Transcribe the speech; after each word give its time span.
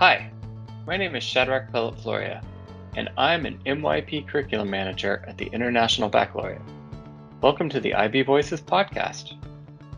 Hi, 0.00 0.30
my 0.86 0.96
name 0.96 1.14
is 1.14 1.22
Shadrach 1.22 1.70
Pellet 1.70 1.94
Floria, 1.98 2.42
and 2.96 3.10
I'm 3.18 3.44
an 3.44 3.58
MYP 3.66 4.26
Curriculum 4.26 4.70
Manager 4.70 5.22
at 5.28 5.36
the 5.36 5.50
International 5.52 6.08
Baccalaureate. 6.08 6.62
Welcome 7.42 7.68
to 7.68 7.80
the 7.80 7.92
IB 7.92 8.22
Voices 8.22 8.62
podcast. 8.62 9.34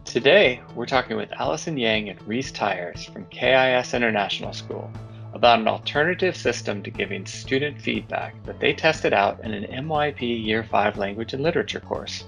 Today, 0.05 0.61
we're 0.75 0.87
talking 0.87 1.17
with 1.17 1.31
Allison 1.39 1.79
Yang 1.79 2.09
and 2.09 2.23
Reese 2.27 2.51
Tires 2.51 3.05
from 3.05 3.27
KIS 3.27 3.95
International 3.95 4.53
School 4.53 4.91
about 5.35 5.61
an 5.61 5.69
alternative 5.69 6.37
system 6.37 6.83
to 6.83 6.91
giving 6.91 7.25
student 7.25 7.81
feedback 7.81 8.35
that 8.43 8.59
they 8.59 8.75
tested 8.75 9.13
out 9.13 9.39
in 9.45 9.55
an 9.55 9.87
MYP 9.87 10.45
Year 10.45 10.65
5 10.65 10.99
Language 10.99 11.33
and 11.33 11.45
Literature 11.45 11.79
course. 11.79 12.25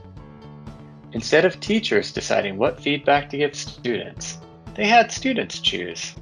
Instead 1.11 1.45
of 1.45 1.59
teachers 1.59 2.13
deciding 2.13 2.57
what 2.57 2.81
feedback 2.81 3.29
to 3.31 3.37
give 3.37 3.57
students, 3.57 4.39
they 4.77 4.87
had 4.87 5.11
students 5.11 5.59
choose. 5.59 6.15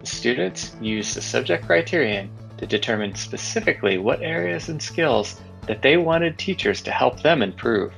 The 0.00 0.06
students 0.06 0.74
used 0.80 1.14
the 1.14 1.20
subject 1.20 1.66
criterion 1.66 2.30
to 2.56 2.66
determine 2.66 3.14
specifically 3.14 3.98
what 3.98 4.22
areas 4.22 4.68
and 4.68 4.82
skills 4.82 5.40
that 5.66 5.82
they 5.82 5.98
wanted 5.98 6.38
teachers 6.38 6.80
to 6.82 6.90
help 6.90 7.22
them 7.22 7.42
improve. 7.42 7.92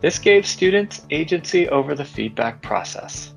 This 0.00 0.18
gave 0.18 0.46
students 0.46 1.02
agency 1.10 1.68
over 1.68 1.94
the 1.94 2.04
feedback 2.04 2.62
process. 2.62 3.32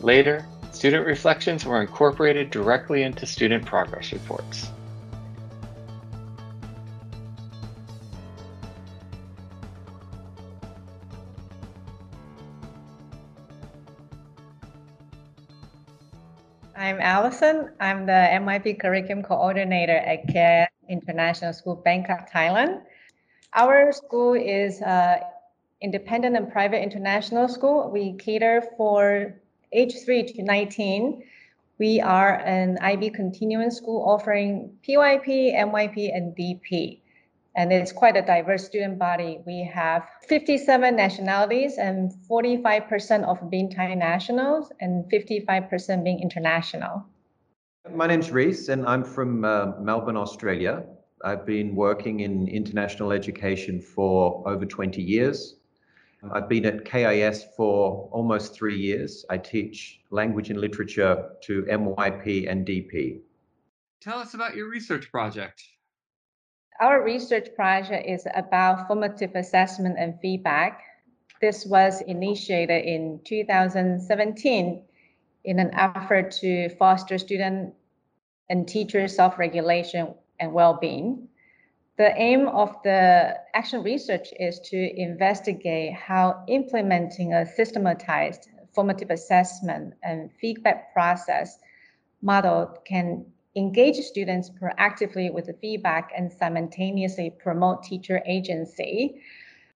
Later, 0.00 0.46
student 0.72 1.06
reflections 1.06 1.64
were 1.64 1.80
incorporated 1.80 2.50
directly 2.50 3.02
into 3.02 3.26
student 3.26 3.64
progress 3.64 4.12
reports. 4.12 4.70
I'm 16.90 17.00
Allison. 17.00 17.70
I'm 17.78 18.04
the 18.04 18.26
MYP 18.42 18.80
Curriculum 18.80 19.22
Coordinator 19.22 19.98
at 19.98 20.26
KIS 20.26 20.66
International 20.88 21.52
School, 21.52 21.76
Bangkok, 21.76 22.28
Thailand. 22.28 22.82
Our 23.54 23.92
school 23.92 24.34
is 24.34 24.82
an 24.82 25.20
independent 25.80 26.36
and 26.36 26.50
private 26.50 26.82
international 26.82 27.46
school. 27.46 27.92
We 27.92 28.14
cater 28.14 28.64
for 28.76 29.36
age 29.72 30.02
3 30.04 30.32
to 30.32 30.42
19. 30.42 31.22
We 31.78 32.00
are 32.00 32.40
an 32.40 32.76
IB 32.82 33.10
continuing 33.10 33.70
school 33.70 34.02
offering 34.04 34.76
PYP, 34.82 35.54
MYP, 35.54 36.10
and 36.12 36.34
DP 36.34 37.02
and 37.56 37.72
it's 37.72 37.92
quite 37.92 38.16
a 38.16 38.22
diverse 38.22 38.64
student 38.64 38.98
body. 38.98 39.40
We 39.46 39.68
have 39.74 40.08
57 40.28 40.94
nationalities 40.94 41.78
and 41.78 42.12
45% 42.30 43.24
of 43.24 43.50
being 43.50 43.70
Thai 43.70 43.94
nationals 43.94 44.70
and 44.80 45.04
55% 45.10 46.04
being 46.04 46.20
international. 46.20 47.04
My 47.92 48.06
name's 48.06 48.30
Reese 48.30 48.68
and 48.68 48.86
I'm 48.86 49.02
from 49.02 49.44
uh, 49.44 49.72
Melbourne, 49.80 50.16
Australia. 50.16 50.84
I've 51.24 51.44
been 51.44 51.74
working 51.74 52.20
in 52.20 52.48
international 52.48 53.12
education 53.12 53.80
for 53.80 54.46
over 54.48 54.64
20 54.64 55.02
years. 55.02 55.56
I've 56.32 56.48
been 56.48 56.66
at 56.66 56.84
KIS 56.84 57.46
for 57.56 58.08
almost 58.12 58.54
three 58.54 58.78
years. 58.78 59.24
I 59.30 59.38
teach 59.38 60.00
language 60.10 60.50
and 60.50 60.60
literature 60.60 61.30
to 61.42 61.62
MYP 61.62 62.50
and 62.50 62.66
DP. 62.66 63.20
Tell 64.00 64.18
us 64.18 64.34
about 64.34 64.54
your 64.54 64.68
research 64.68 65.10
project. 65.10 65.62
Our 66.80 67.04
research 67.04 67.54
project 67.54 68.08
is 68.08 68.26
about 68.34 68.86
formative 68.86 69.34
assessment 69.34 69.96
and 69.98 70.18
feedback. 70.22 70.80
This 71.38 71.66
was 71.66 72.00
initiated 72.00 72.86
in 72.86 73.20
2017 73.26 74.82
in 75.44 75.58
an 75.58 75.74
effort 75.74 76.30
to 76.40 76.70
foster 76.76 77.18
student 77.18 77.74
and 78.48 78.66
teacher 78.66 79.08
self-regulation 79.08 80.14
and 80.38 80.54
well-being. 80.54 81.28
The 81.98 82.18
aim 82.18 82.48
of 82.48 82.74
the 82.82 83.36
action 83.52 83.82
research 83.82 84.28
is 84.40 84.58
to 84.70 85.00
investigate 85.00 85.92
how 85.92 86.44
implementing 86.48 87.34
a 87.34 87.44
systematized 87.44 88.48
formative 88.74 89.10
assessment 89.10 89.92
and 90.02 90.30
feedback 90.40 90.94
process 90.94 91.58
model 92.22 92.78
can 92.86 93.26
engage 93.56 93.96
students 93.96 94.48
proactively 94.50 95.32
with 95.32 95.46
the 95.46 95.54
feedback 95.54 96.12
and 96.16 96.32
simultaneously 96.32 97.30
promote 97.30 97.82
teacher 97.82 98.22
agency. 98.26 99.22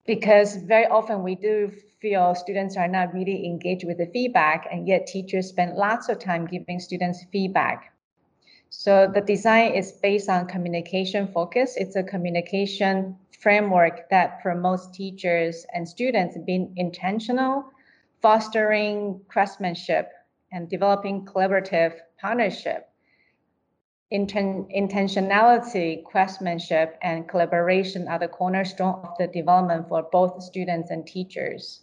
Because 0.06 0.58
very 0.58 0.86
often 0.86 1.24
we 1.24 1.36
do 1.36 1.72
feel 2.00 2.36
students 2.36 2.78
are 2.78 2.88
not 2.88 3.14
really 3.14 3.46
engaged 3.46 3.86
with 3.86 3.98
the 3.98 4.06
feedback 4.08 4.68
and 4.72 4.88
yet 4.88 5.08
teachers 5.08 5.48
spend 5.48 5.76
lots 5.76 6.10
of 6.10 6.20
time 6.20 6.46
giving 6.46 6.80
students 6.80 7.26
feedback. 7.32 7.94
So 8.70 9.10
the 9.14 9.22
design 9.22 9.74
is 9.74 9.92
based 9.92 10.30
on 10.30 10.48
communication 10.48 11.28
focus. 11.28 11.76
It's 11.78 11.96
a 11.96 12.04
communication 12.04 13.16
framework 13.40 14.10
that 14.10 14.42
promotes 14.42 14.88
teachers 14.90 15.66
and 15.74 15.88
students 15.88 16.38
being 16.46 16.74
intentional 16.76 17.66
fostering 18.22 19.22
craftsmanship 19.28 20.12
and 20.52 20.70
developing 20.70 21.26
collaborative 21.26 21.94
partnership 22.20 22.93
Inten- 24.14 24.70
intentionality, 24.72 26.04
craftsmanship, 26.04 27.00
and 27.02 27.28
collaboration 27.28 28.08
are 28.08 28.20
the 28.20 28.28
cornerstone 28.28 29.02
of 29.04 29.18
the 29.18 29.26
development 29.28 29.88
for 29.88 30.04
both 30.12 30.44
students 30.44 30.92
and 30.92 31.08
teachers. 31.08 31.82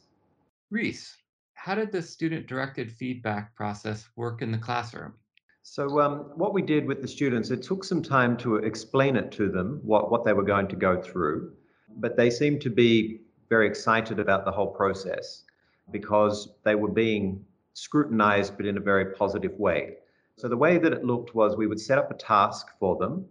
Reese, 0.71 1.17
how 1.55 1.75
did 1.75 1.91
the 1.91 2.01
student 2.01 2.47
directed 2.47 2.93
feedback 2.93 3.57
process 3.57 4.09
work 4.15 4.43
in 4.43 4.53
the 4.53 4.59
classroom? 4.59 5.15
So, 5.63 6.01
um, 6.01 6.33
what 6.37 6.55
we 6.55 6.63
did 6.63 6.87
with 6.87 7.03
the 7.03 7.09
students, 7.09 7.51
it 7.51 7.63
took 7.63 7.83
some 7.83 8.03
time 8.03 8.37
to 8.39 8.57
explain 8.57 9.17
it 9.17 9.33
to 9.33 9.51
them, 9.51 9.81
what, 9.83 10.11
what 10.11 10.25
they 10.25 10.33
were 10.33 10.45
going 10.45 10.69
to 10.69 10.77
go 10.77 11.03
through, 11.03 11.53
but 11.97 12.17
they 12.17 12.31
seemed 12.31 12.61
to 12.63 12.71
be 12.71 13.21
very 13.49 13.67
excited 13.67 14.21
about 14.21 14.45
the 14.45 14.53
whole 14.53 14.69
process 14.69 15.43
because 15.91 16.49
they 16.65 16.77
were 16.77 16.89
being 16.89 17.45
scrutinized, 17.75 18.57
but 18.57 18.67
in 18.67 18.77
a 18.77 18.81
very 18.81 19.13
positive 19.15 19.59
way. 19.59 19.97
So 20.41 20.49
the 20.49 20.57
way 20.57 20.79
that 20.79 20.95
it 20.95 21.05
looked 21.05 21.35
was 21.35 21.55
we 21.55 21.67
would 21.67 21.79
set 21.79 21.99
up 21.99 22.11
a 22.11 22.15
task 22.15 22.69
for 22.79 22.97
them, 22.97 23.27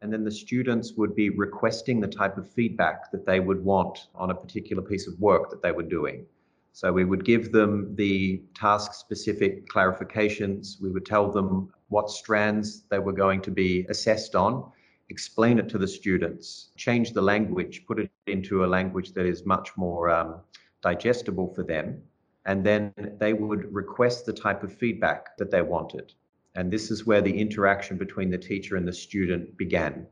and 0.00 0.12
then 0.12 0.22
the 0.22 0.30
students 0.30 0.92
would 0.92 1.16
be 1.16 1.30
requesting 1.30 2.00
the 2.00 2.06
type 2.06 2.38
of 2.38 2.48
feedback 2.48 3.10
that 3.10 3.26
they 3.26 3.40
would 3.40 3.64
want 3.64 4.06
on 4.14 4.30
a 4.30 4.36
particular 4.36 4.80
piece 4.80 5.08
of 5.08 5.18
work 5.18 5.50
that 5.50 5.62
they 5.62 5.72
were 5.72 5.82
doing. 5.82 6.26
So 6.70 6.92
we 6.92 7.04
would 7.04 7.24
give 7.24 7.50
them 7.50 7.96
the 7.96 8.40
task 8.54 8.94
specific 8.94 9.68
clarifications. 9.68 10.80
We 10.80 10.92
would 10.92 11.04
tell 11.04 11.28
them 11.28 11.72
what 11.88 12.08
strands 12.08 12.84
they 12.88 13.00
were 13.00 13.12
going 13.12 13.40
to 13.42 13.50
be 13.50 13.84
assessed 13.88 14.36
on, 14.36 14.70
explain 15.08 15.58
it 15.58 15.68
to 15.70 15.78
the 15.78 15.88
students, 15.88 16.70
change 16.76 17.14
the 17.14 17.22
language, 17.22 17.84
put 17.84 17.98
it 17.98 18.12
into 18.28 18.64
a 18.64 18.68
language 18.68 19.10
that 19.14 19.26
is 19.26 19.44
much 19.44 19.70
more 19.76 20.08
um, 20.08 20.36
digestible 20.82 21.52
for 21.52 21.64
them. 21.64 22.00
And 22.46 22.64
then 22.64 22.92
they 23.18 23.32
would 23.32 23.74
request 23.74 24.24
the 24.24 24.32
type 24.32 24.62
of 24.62 24.72
feedback 24.72 25.36
that 25.38 25.50
they 25.50 25.62
wanted. 25.62 26.14
And 26.54 26.72
this 26.72 26.90
is 26.90 27.04
where 27.06 27.20
the 27.20 27.36
interaction 27.36 27.98
between 27.98 28.30
the 28.30 28.38
teacher 28.38 28.76
and 28.76 28.86
the 28.86 28.92
student 28.92 29.56
began. 29.56 30.06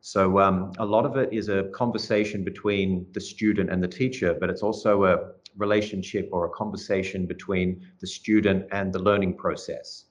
So 0.00 0.38
um, 0.40 0.72
a 0.78 0.86
lot 0.86 1.06
of 1.06 1.16
it 1.16 1.32
is 1.32 1.48
a 1.48 1.70
conversation 1.74 2.42
between 2.42 3.06
the 3.12 3.20
student 3.20 3.70
and 3.70 3.82
the 3.82 3.88
teacher, 3.88 4.34
but 4.34 4.50
it's 4.50 4.62
also 4.62 5.04
a 5.04 5.32
relationship 5.56 6.28
or 6.32 6.46
a 6.46 6.50
conversation 6.50 7.26
between 7.26 7.86
the 8.00 8.06
student 8.06 8.66
and 8.72 8.92
the 8.92 8.98
learning 8.98 9.36
process 9.36 10.06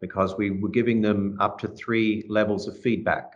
because 0.00 0.36
we 0.36 0.50
were 0.50 0.68
giving 0.68 1.00
them 1.00 1.36
up 1.40 1.58
to 1.60 1.68
three 1.68 2.24
levels 2.28 2.68
of 2.68 2.78
feedback. 2.78 3.34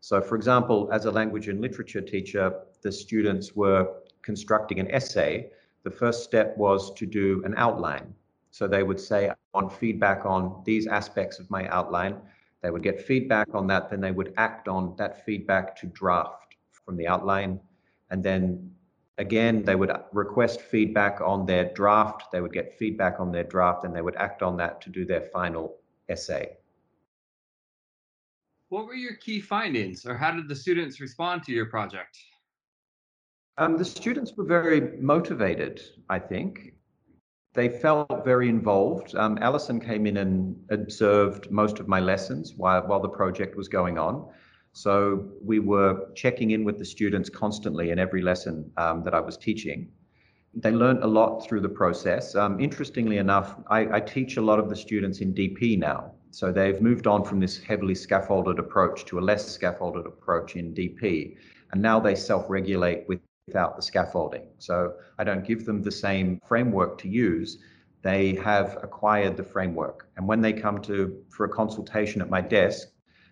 So 0.00 0.20
for 0.20 0.36
example, 0.36 0.88
as 0.92 1.04
a 1.04 1.10
language 1.10 1.48
and 1.48 1.60
literature 1.60 2.00
teacher, 2.00 2.52
the 2.82 2.92
students 2.92 3.54
were 3.54 3.88
constructing 4.22 4.78
an 4.78 4.90
essay. 4.90 5.50
The 5.82 5.90
first 5.90 6.24
step 6.24 6.56
was 6.56 6.92
to 6.94 7.06
do 7.06 7.42
an 7.44 7.54
outline. 7.56 8.14
So 8.54 8.68
they 8.68 8.84
would 8.84 9.00
say, 9.00 9.28
I 9.28 9.34
want 9.52 9.72
feedback 9.72 10.24
on 10.24 10.62
these 10.64 10.86
aspects 10.86 11.40
of 11.40 11.50
my 11.50 11.66
outline. 11.70 12.20
They 12.62 12.70
would 12.70 12.84
get 12.84 13.00
feedback 13.00 13.52
on 13.52 13.66
that, 13.66 13.90
then 13.90 14.00
they 14.00 14.12
would 14.12 14.32
act 14.36 14.68
on 14.68 14.94
that 14.96 15.26
feedback 15.26 15.74
to 15.80 15.88
draft 15.88 16.54
from 16.70 16.96
the 16.96 17.08
outline. 17.08 17.58
And 18.10 18.22
then 18.22 18.70
again, 19.18 19.64
they 19.64 19.74
would 19.74 19.90
request 20.12 20.60
feedback 20.60 21.20
on 21.20 21.46
their 21.46 21.72
draft. 21.74 22.30
They 22.30 22.40
would 22.40 22.52
get 22.52 22.78
feedback 22.78 23.18
on 23.18 23.32
their 23.32 23.42
draft 23.42 23.82
and 23.82 23.92
they 23.92 24.02
would 24.02 24.14
act 24.14 24.40
on 24.40 24.56
that 24.58 24.80
to 24.82 24.88
do 24.88 25.04
their 25.04 25.22
final 25.22 25.74
essay. 26.08 26.52
What 28.68 28.86
were 28.86 28.94
your 28.94 29.16
key 29.16 29.40
findings 29.40 30.06
or 30.06 30.16
how 30.16 30.30
did 30.30 30.46
the 30.46 30.54
students 30.54 31.00
respond 31.00 31.42
to 31.46 31.52
your 31.52 31.66
project? 31.66 32.16
Um, 33.58 33.76
the 33.76 33.84
students 33.84 34.34
were 34.36 34.44
very 34.44 34.96
motivated, 35.00 35.82
I 36.08 36.20
think 36.20 36.73
they 37.54 37.68
felt 37.68 38.24
very 38.24 38.48
involved. 38.48 39.14
Um, 39.14 39.38
Allison 39.40 39.80
came 39.80 40.06
in 40.06 40.16
and 40.18 40.56
observed 40.70 41.50
most 41.50 41.78
of 41.78 41.86
my 41.86 42.00
lessons 42.00 42.54
while, 42.56 42.82
while 42.82 43.00
the 43.00 43.08
project 43.08 43.56
was 43.56 43.68
going 43.68 43.96
on. 43.96 44.28
So 44.72 45.28
we 45.40 45.60
were 45.60 46.08
checking 46.16 46.50
in 46.50 46.64
with 46.64 46.78
the 46.78 46.84
students 46.84 47.30
constantly 47.30 47.90
in 47.90 47.98
every 48.00 48.22
lesson 48.22 48.72
um, 48.76 49.04
that 49.04 49.14
I 49.14 49.20
was 49.20 49.36
teaching. 49.36 49.88
They 50.52 50.72
learned 50.72 51.04
a 51.04 51.06
lot 51.06 51.46
through 51.46 51.60
the 51.60 51.68
process. 51.68 52.34
Um, 52.34 52.58
interestingly 52.58 53.18
enough, 53.18 53.56
I, 53.68 53.96
I, 53.96 54.00
teach 54.00 54.36
a 54.36 54.40
lot 54.40 54.58
of 54.58 54.68
the 54.68 54.76
students 54.76 55.20
in 55.20 55.32
DP 55.32 55.78
now. 55.78 56.12
So 56.30 56.52
they've 56.52 56.80
moved 56.80 57.06
on 57.06 57.24
from 57.24 57.38
this 57.38 57.62
heavily 57.62 57.94
scaffolded 57.94 58.58
approach 58.58 59.04
to 59.06 59.18
a 59.18 59.22
less 59.22 59.46
scaffolded 59.46 60.06
approach 60.06 60.56
in 60.56 60.74
DP. 60.74 61.36
And 61.72 61.80
now 61.80 62.00
they 62.00 62.16
self 62.16 62.46
regulate 62.48 63.08
without 63.46 63.76
the 63.76 63.82
scaffolding. 63.82 64.46
So 64.58 64.94
I 65.18 65.24
don't 65.24 65.44
give 65.44 65.64
them 65.64 65.82
the 65.82 65.90
same 65.90 66.40
framework 66.46 66.98
to 66.98 67.08
use. 67.08 67.58
They 68.02 68.34
have 68.36 68.78
acquired 68.82 69.36
the 69.36 69.44
framework. 69.44 70.08
And 70.16 70.26
when 70.26 70.40
they 70.40 70.52
come 70.52 70.80
to 70.82 71.22
for 71.30 71.44
a 71.44 71.48
consultation 71.48 72.20
at 72.20 72.30
my 72.30 72.40
desk, 72.40 72.88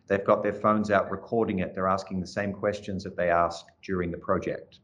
they've 0.08 0.24
got 0.24 0.42
their 0.42 0.54
phones 0.54 0.90
out 0.90 1.10
recording 1.10 1.60
it. 1.60 1.74
They're 1.74 1.88
asking 1.88 2.20
the 2.20 2.26
same 2.26 2.52
questions 2.52 3.04
that 3.04 3.16
they 3.16 3.30
asked 3.30 3.66
during 3.82 4.10
the 4.10 4.18
project. 4.18 4.78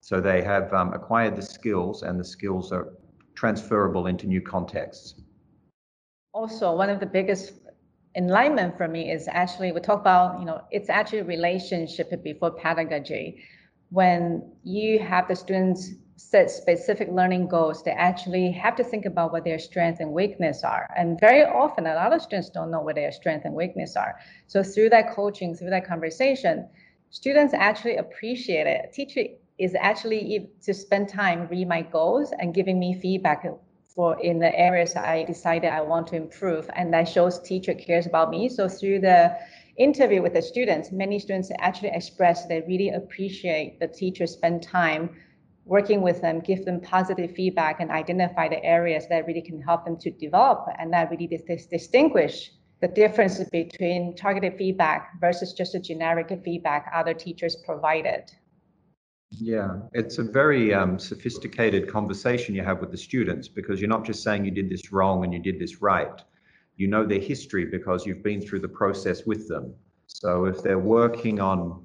So 0.00 0.20
they 0.20 0.42
have 0.42 0.72
um, 0.72 0.92
acquired 0.92 1.34
the 1.34 1.42
skills, 1.42 2.02
and 2.02 2.20
the 2.20 2.24
skills 2.24 2.72
are 2.72 2.92
transferable 3.34 4.06
into 4.06 4.26
new 4.26 4.42
contexts. 4.42 5.14
Also, 6.34 6.76
one 6.76 6.90
of 6.90 7.00
the 7.00 7.06
biggest 7.06 7.54
enlightenment 8.16 8.76
for 8.76 8.86
me 8.86 9.10
is 9.10 9.26
actually 9.28 9.72
we 9.72 9.80
talk 9.80 10.00
about 10.00 10.38
you 10.38 10.44
know 10.44 10.62
it's 10.70 10.88
actually 10.88 11.22
relationship 11.22 12.12
before 12.22 12.50
pedagogy. 12.50 13.42
When 13.94 14.42
you 14.64 14.98
have 14.98 15.28
the 15.28 15.36
students 15.36 15.92
set 16.16 16.50
specific 16.50 17.08
learning 17.12 17.46
goals, 17.46 17.84
they 17.84 17.92
actually 17.92 18.50
have 18.50 18.74
to 18.74 18.82
think 18.82 19.04
about 19.04 19.30
what 19.30 19.44
their 19.44 19.60
strengths 19.60 20.00
and 20.00 20.10
weakness 20.10 20.64
are. 20.64 20.90
And 20.96 21.20
very 21.20 21.44
often, 21.44 21.86
a 21.86 21.94
lot 21.94 22.12
of 22.12 22.20
students 22.20 22.50
don't 22.50 22.72
know 22.72 22.80
what 22.80 22.96
their 22.96 23.12
strengths 23.12 23.44
and 23.44 23.54
weakness 23.54 23.94
are. 23.94 24.16
So 24.48 24.64
through 24.64 24.90
that 24.90 25.14
coaching, 25.14 25.54
through 25.54 25.70
that 25.70 25.86
conversation, 25.86 26.68
students 27.10 27.54
actually 27.54 27.98
appreciate 27.98 28.66
it. 28.66 28.92
Teacher 28.92 29.26
is 29.58 29.76
actually 29.76 30.50
to 30.64 30.74
spend 30.74 31.08
time 31.08 31.46
read 31.46 31.68
my 31.68 31.82
goals 31.82 32.32
and 32.40 32.52
giving 32.52 32.80
me 32.80 32.98
feedback 33.00 33.46
for 33.94 34.20
in 34.20 34.40
the 34.40 34.52
areas 34.58 34.96
I 34.96 35.22
decided 35.22 35.70
I 35.70 35.82
want 35.82 36.08
to 36.08 36.16
improve. 36.16 36.68
And 36.74 36.92
that 36.92 37.08
shows 37.08 37.40
teacher 37.42 37.74
cares 37.74 38.06
about 38.06 38.30
me. 38.30 38.48
So 38.48 38.68
through 38.68 39.02
the 39.02 39.38
interview 39.76 40.22
with 40.22 40.34
the 40.34 40.42
students, 40.42 40.92
many 40.92 41.18
students 41.18 41.50
actually 41.58 41.90
express 41.90 42.46
they 42.46 42.62
really 42.62 42.90
appreciate 42.90 43.80
the 43.80 43.88
teacher 43.88 44.26
spend 44.26 44.62
time 44.62 45.10
working 45.64 46.02
with 46.02 46.20
them, 46.20 46.40
give 46.40 46.64
them 46.64 46.80
positive 46.80 47.34
feedback 47.34 47.80
and 47.80 47.90
identify 47.90 48.48
the 48.48 48.62
areas 48.64 49.06
that 49.08 49.26
really 49.26 49.42
can 49.42 49.60
help 49.60 49.84
them 49.84 49.96
to 49.98 50.10
develop. 50.10 50.66
And 50.78 50.92
that 50.92 51.10
really 51.10 51.26
dis- 51.26 51.66
distinguish 51.66 52.52
the 52.80 52.88
difference 52.88 53.42
between 53.44 54.14
targeted 54.14 54.58
feedback 54.58 55.18
versus 55.20 55.54
just 55.54 55.74
a 55.74 55.80
generic 55.80 56.38
feedback 56.44 56.90
other 56.94 57.14
teachers 57.14 57.56
provided. 57.64 58.30
Yeah, 59.30 59.78
it's 59.92 60.18
a 60.18 60.22
very 60.22 60.74
um, 60.74 60.98
sophisticated 60.98 61.90
conversation 61.90 62.54
you 62.54 62.62
have 62.62 62.80
with 62.80 62.90
the 62.90 62.98
students 62.98 63.48
because 63.48 63.80
you're 63.80 63.88
not 63.88 64.04
just 64.04 64.22
saying 64.22 64.44
you 64.44 64.50
did 64.50 64.68
this 64.68 64.92
wrong 64.92 65.24
and 65.24 65.32
you 65.32 65.40
did 65.40 65.58
this 65.58 65.80
right. 65.80 66.22
You 66.76 66.88
know 66.88 67.06
their 67.06 67.20
history 67.20 67.64
because 67.66 68.06
you've 68.06 68.22
been 68.22 68.40
through 68.40 68.60
the 68.60 68.68
process 68.68 69.24
with 69.26 69.48
them. 69.48 69.74
So 70.06 70.46
if 70.46 70.62
they're 70.62 70.78
working 70.78 71.40
on 71.40 71.84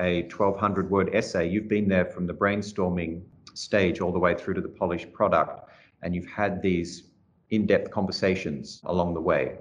a 0.00 0.22
1200 0.22 0.90
word 0.90 1.10
essay, 1.14 1.48
you've 1.48 1.68
been 1.68 1.88
there 1.88 2.04
from 2.04 2.26
the 2.26 2.34
brainstorming 2.34 3.22
stage 3.54 4.00
all 4.00 4.12
the 4.12 4.18
way 4.18 4.34
through 4.34 4.54
to 4.54 4.60
the 4.60 4.68
polished 4.68 5.12
product, 5.12 5.70
and 6.02 6.14
you've 6.14 6.30
had 6.30 6.62
these 6.62 7.10
in 7.50 7.66
depth 7.66 7.90
conversations 7.90 8.80
along 8.84 9.14
the 9.14 9.20
way. 9.20 9.56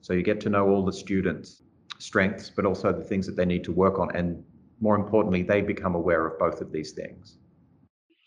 So 0.00 0.12
you 0.12 0.22
get 0.22 0.40
to 0.42 0.50
know 0.50 0.68
all 0.68 0.84
the 0.84 0.92
students' 0.92 1.62
strengths, 1.98 2.50
but 2.50 2.64
also 2.64 2.92
the 2.92 3.04
things 3.04 3.26
that 3.26 3.36
they 3.36 3.44
need 3.44 3.64
to 3.64 3.72
work 3.72 3.98
on. 3.98 4.14
And 4.14 4.44
more 4.80 4.96
importantly, 4.96 5.42
they 5.42 5.60
become 5.60 5.94
aware 5.94 6.26
of 6.26 6.38
both 6.38 6.60
of 6.60 6.72
these 6.72 6.92
things. 6.92 7.38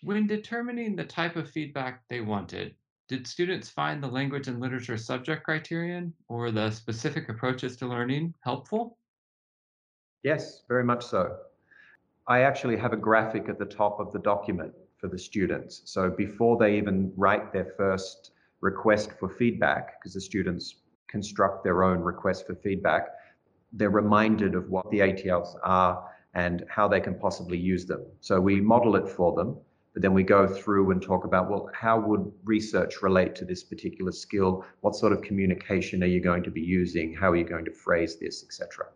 When 0.03 0.27
determining 0.27 0.95
the 0.95 1.05
type 1.05 1.35
of 1.35 1.49
feedback 1.49 2.01
they 2.09 2.21
wanted, 2.21 2.75
did 3.07 3.27
students 3.27 3.69
find 3.69 4.01
the 4.01 4.07
language 4.07 4.47
and 4.47 4.59
literature 4.59 4.97
subject 4.97 5.43
criterion 5.43 6.13
or 6.27 6.51
the 6.51 6.71
specific 6.71 7.29
approaches 7.29 7.75
to 7.77 7.87
learning 7.87 8.33
helpful? 8.41 8.97
Yes, 10.23 10.61
very 10.67 10.83
much 10.83 11.05
so. 11.05 11.37
I 12.27 12.41
actually 12.41 12.77
have 12.77 12.93
a 12.93 12.97
graphic 12.97 13.49
at 13.49 13.57
the 13.57 13.65
top 13.65 13.99
of 13.99 14.11
the 14.11 14.19
document 14.19 14.73
for 14.97 15.07
the 15.07 15.17
students. 15.17 15.81
So 15.85 16.09
before 16.09 16.57
they 16.57 16.77
even 16.77 17.11
write 17.17 17.51
their 17.51 17.73
first 17.75 18.31
request 18.61 19.11
for 19.19 19.27
feedback, 19.27 19.99
because 19.99 20.13
the 20.13 20.21
students 20.21 20.75
construct 21.07 21.63
their 21.63 21.83
own 21.83 21.99
request 21.99 22.47
for 22.47 22.55
feedback, 22.55 23.07
they're 23.73 23.89
reminded 23.89 24.55
of 24.55 24.69
what 24.69 24.89
the 24.91 24.99
ATLs 24.99 25.57
are 25.63 26.07
and 26.33 26.63
how 26.69 26.87
they 26.87 27.01
can 27.01 27.15
possibly 27.15 27.57
use 27.57 27.85
them. 27.85 28.05
So 28.21 28.39
we 28.39 28.61
model 28.61 28.95
it 28.95 29.09
for 29.09 29.33
them, 29.33 29.57
but 29.93 30.01
then 30.01 30.13
we 30.13 30.23
go 30.23 30.47
through 30.47 30.91
and 30.91 31.01
talk 31.01 31.25
about, 31.25 31.49
well, 31.49 31.69
how 31.73 31.99
would 31.99 32.31
research 32.45 33.01
relate 33.01 33.35
to 33.35 33.45
this 33.45 33.63
particular 33.63 34.11
skill? 34.11 34.65
What 34.81 34.95
sort 34.95 35.11
of 35.11 35.21
communication 35.21 36.01
are 36.03 36.07
you 36.07 36.21
going 36.21 36.43
to 36.43 36.51
be 36.51 36.61
using? 36.61 37.13
How 37.13 37.31
are 37.31 37.35
you 37.35 37.43
going 37.43 37.65
to 37.65 37.71
phrase 37.71 38.17
this, 38.17 38.43
etc. 38.43 38.87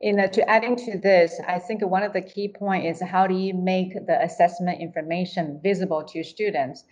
In 0.00 0.20
uh, 0.20 0.26
to 0.26 0.48
adding 0.50 0.76
to 0.76 0.98
this, 0.98 1.40
I 1.48 1.58
think 1.58 1.80
one 1.82 2.02
of 2.02 2.12
the 2.12 2.20
key 2.20 2.48
point 2.48 2.84
is 2.84 3.00
how 3.00 3.26
do 3.26 3.34
you 3.34 3.54
make 3.54 4.06
the 4.06 4.22
assessment 4.22 4.80
information 4.80 5.60
visible 5.62 6.04
to 6.04 6.22
students 6.22 6.84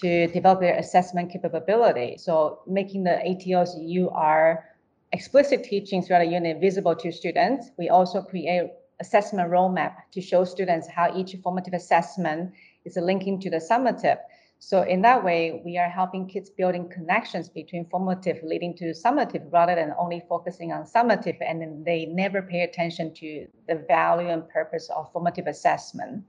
to 0.00 0.26
develop 0.28 0.60
their 0.60 0.76
assessment 0.76 1.30
capability. 1.30 2.16
So 2.18 2.60
making 2.66 3.04
the 3.04 3.20
ATLs 3.26 3.70
you 3.80 4.10
are 4.10 4.64
explicit 5.12 5.64
teaching 5.64 6.02
throughout 6.02 6.24
the 6.24 6.30
unit 6.30 6.60
visible 6.60 6.94
to 6.96 7.12
students. 7.12 7.70
We 7.78 7.88
also 7.88 8.22
create 8.22 8.70
assessment 9.00 9.50
roadmap 9.50 9.94
to 10.12 10.20
show 10.20 10.44
students 10.44 10.88
how 10.88 11.16
each 11.16 11.36
formative 11.42 11.74
assessment 11.74 12.52
is 12.84 12.96
linking 12.96 13.40
to 13.40 13.50
the 13.50 13.58
summative. 13.58 14.18
So 14.60 14.82
in 14.82 15.02
that 15.02 15.22
way, 15.24 15.62
we 15.64 15.78
are 15.78 15.88
helping 15.88 16.26
kids 16.26 16.50
building 16.50 16.88
connections 16.88 17.48
between 17.48 17.88
formative 17.88 18.42
leading 18.42 18.76
to 18.78 18.86
summative 18.86 19.52
rather 19.52 19.76
than 19.76 19.94
only 19.98 20.22
focusing 20.28 20.72
on 20.72 20.84
summative 20.84 21.36
and 21.40 21.62
then 21.62 21.84
they 21.84 22.06
never 22.06 22.42
pay 22.42 22.62
attention 22.62 23.14
to 23.14 23.46
the 23.68 23.76
value 23.86 24.28
and 24.28 24.48
purpose 24.48 24.90
of 24.94 25.12
formative 25.12 25.46
assessment. 25.46 26.24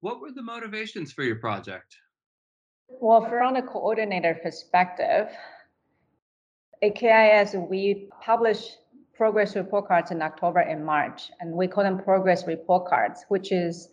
What 0.00 0.20
were 0.20 0.32
the 0.32 0.42
motivations 0.42 1.10
for 1.12 1.22
your 1.22 1.36
project? 1.36 1.96
Well, 2.88 3.24
from 3.24 3.56
a 3.56 3.62
coordinator 3.62 4.38
perspective, 4.42 5.28
at 6.82 6.94
KIS, 6.94 7.54
we 7.54 8.08
publish 8.20 8.76
progress 9.16 9.56
report 9.56 9.88
cards 9.88 10.10
in 10.10 10.20
October 10.20 10.60
and 10.60 10.84
March, 10.84 11.30
and 11.40 11.52
we 11.52 11.66
call 11.66 11.84
them 11.84 11.98
progress 11.98 12.46
report 12.46 12.86
cards, 12.86 13.24
which 13.28 13.50
is 13.50 13.88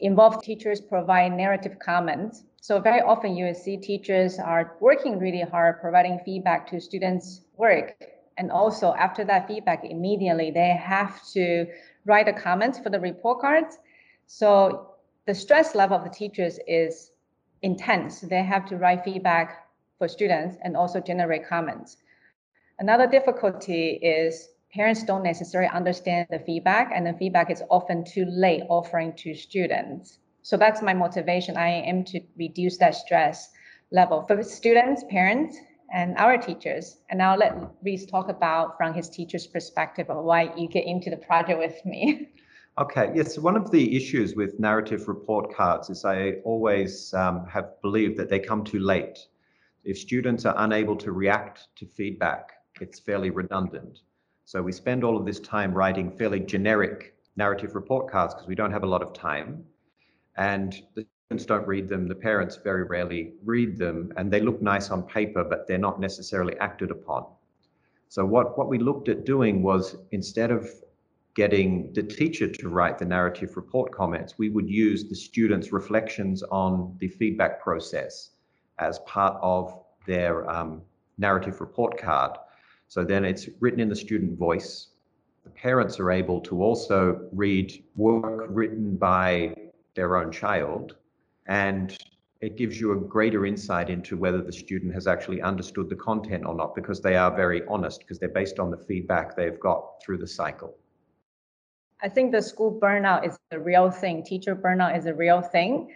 involve 0.00 0.42
teachers 0.42 0.80
provide 0.80 1.32
narrative 1.32 1.78
comments. 1.78 2.44
So 2.60 2.80
very 2.80 3.00
often 3.00 3.36
you 3.36 3.44
will 3.46 3.54
see 3.54 3.76
teachers 3.76 4.38
are 4.38 4.76
working 4.80 5.18
really 5.18 5.42
hard, 5.42 5.80
providing 5.80 6.18
feedback 6.24 6.66
to 6.70 6.80
students' 6.80 7.42
work. 7.56 7.94
And 8.38 8.50
also 8.50 8.94
after 8.94 9.24
that 9.26 9.46
feedback, 9.46 9.84
immediately 9.84 10.50
they 10.50 10.70
have 10.70 11.22
to 11.32 11.66
write 12.06 12.28
a 12.28 12.32
comment 12.32 12.80
for 12.82 12.90
the 12.90 12.98
report 12.98 13.40
cards. 13.40 13.78
So 14.26 14.94
the 15.26 15.34
stress 15.34 15.74
level 15.74 15.96
of 15.96 16.04
the 16.04 16.10
teachers 16.10 16.58
is 16.66 17.12
intense. 17.62 18.20
They 18.20 18.42
have 18.42 18.66
to 18.66 18.76
write 18.76 19.04
feedback 19.04 19.68
for 19.98 20.08
students 20.08 20.56
and 20.62 20.76
also 20.76 21.00
generate 21.00 21.46
comments. 21.46 21.98
Another 22.78 23.06
difficulty 23.06 23.92
is 24.02 24.48
parents 24.72 25.04
don't 25.04 25.22
necessarily 25.22 25.70
understand 25.70 26.26
the 26.30 26.40
feedback, 26.40 26.90
and 26.92 27.06
the 27.06 27.12
feedback 27.12 27.50
is 27.50 27.62
often 27.70 28.04
too 28.04 28.24
late 28.28 28.62
offering 28.68 29.12
to 29.18 29.34
students. 29.34 30.18
So 30.42 30.56
that's 30.56 30.82
my 30.82 30.92
motivation. 30.92 31.56
I 31.56 31.68
aim 31.70 32.04
to 32.06 32.20
reduce 32.36 32.76
that 32.78 32.96
stress 32.96 33.50
level 33.92 34.22
for 34.26 34.42
students, 34.42 35.04
parents, 35.08 35.56
and 35.92 36.16
our 36.16 36.36
teachers. 36.36 36.98
And 37.08 37.18
now 37.18 37.36
let 37.36 37.54
Reese 37.84 38.06
talk 38.06 38.28
about 38.28 38.76
from 38.76 38.92
his 38.92 39.08
teacher's 39.08 39.46
perspective 39.46 40.10
of 40.10 40.24
why 40.24 40.52
you 40.56 40.68
get 40.68 40.84
into 40.84 41.10
the 41.10 41.16
project 41.16 41.58
with 41.58 41.84
me. 41.84 42.30
Okay, 42.76 43.12
yes, 43.14 43.38
one 43.38 43.54
of 43.54 43.70
the 43.70 43.96
issues 43.96 44.34
with 44.34 44.58
narrative 44.58 45.06
report 45.06 45.54
cards 45.54 45.90
is 45.90 46.04
I 46.04 46.40
always 46.42 47.14
um, 47.14 47.46
have 47.46 47.80
believed 47.82 48.16
that 48.16 48.28
they 48.28 48.40
come 48.40 48.64
too 48.64 48.80
late. 48.80 49.16
If 49.84 49.96
students 49.96 50.44
are 50.44 50.56
unable 50.58 50.96
to 50.96 51.12
react 51.12 51.68
to 51.76 51.86
feedback, 51.86 52.53
it's 52.80 52.98
fairly 52.98 53.30
redundant. 53.30 54.00
So 54.44 54.62
we 54.62 54.72
spend 54.72 55.04
all 55.04 55.16
of 55.16 55.24
this 55.24 55.40
time 55.40 55.72
writing 55.72 56.10
fairly 56.10 56.40
generic 56.40 57.14
narrative 57.36 57.74
report 57.74 58.10
cards 58.10 58.34
because 58.34 58.46
we 58.46 58.54
don't 58.54 58.72
have 58.72 58.82
a 58.82 58.86
lot 58.86 59.02
of 59.02 59.12
time. 59.12 59.64
And 60.36 60.74
the 60.94 61.06
students 61.26 61.46
don't 61.46 61.66
read 61.66 61.88
them, 61.88 62.06
the 62.06 62.14
parents 62.14 62.58
very 62.62 62.84
rarely 62.84 63.34
read 63.44 63.78
them, 63.78 64.12
and 64.16 64.30
they 64.30 64.40
look 64.40 64.60
nice 64.60 64.90
on 64.90 65.02
paper, 65.04 65.44
but 65.44 65.66
they're 65.66 65.78
not 65.78 66.00
necessarily 66.00 66.56
acted 66.58 66.90
upon. 66.90 67.26
So 68.08 68.24
what, 68.24 68.58
what 68.58 68.68
we 68.68 68.78
looked 68.78 69.08
at 69.08 69.24
doing 69.24 69.62
was 69.62 69.96
instead 70.12 70.50
of 70.50 70.68
getting 71.34 71.92
the 71.94 72.02
teacher 72.02 72.48
to 72.48 72.68
write 72.68 72.98
the 72.98 73.04
narrative 73.04 73.56
report 73.56 73.90
comments, 73.92 74.38
we 74.38 74.50
would 74.50 74.68
use 74.68 75.08
the 75.08 75.16
students' 75.16 75.72
reflections 75.72 76.42
on 76.44 76.96
the 77.00 77.08
feedback 77.08 77.60
process 77.60 78.30
as 78.78 78.98
part 79.00 79.36
of 79.42 79.76
their 80.06 80.48
um, 80.48 80.82
narrative 81.18 81.60
report 81.60 81.98
card. 81.98 82.36
So 82.94 83.02
then 83.02 83.24
it's 83.24 83.48
written 83.58 83.80
in 83.80 83.88
the 83.88 83.96
student 83.96 84.38
voice. 84.38 84.90
The 85.42 85.50
parents 85.50 85.98
are 85.98 86.12
able 86.12 86.40
to 86.42 86.62
also 86.62 87.28
read 87.32 87.82
work 87.96 88.46
written 88.48 88.96
by 88.96 89.56
their 89.96 90.16
own 90.16 90.30
child, 90.30 90.94
and 91.48 91.98
it 92.40 92.56
gives 92.56 92.80
you 92.80 92.92
a 92.92 92.96
greater 92.96 93.46
insight 93.46 93.90
into 93.90 94.16
whether 94.16 94.40
the 94.40 94.52
student 94.52 94.94
has 94.94 95.08
actually 95.08 95.42
understood 95.42 95.88
the 95.88 95.96
content 95.96 96.46
or 96.46 96.54
not 96.54 96.76
because 96.76 97.00
they 97.00 97.16
are 97.16 97.34
very 97.34 97.64
honest 97.66 97.98
because 97.98 98.20
they're 98.20 98.28
based 98.28 98.60
on 98.60 98.70
the 98.70 98.76
feedback 98.76 99.34
they've 99.34 99.58
got 99.58 100.00
through 100.00 100.18
the 100.18 100.28
cycle. 100.28 100.76
I 102.00 102.08
think 102.08 102.30
the 102.30 102.42
school 102.42 102.78
burnout 102.80 103.26
is 103.26 103.36
a 103.50 103.58
real 103.58 103.90
thing. 103.90 104.22
Teacher 104.22 104.54
burnout 104.54 104.96
is 104.96 105.06
a 105.06 105.14
real 105.14 105.42
thing. 105.42 105.92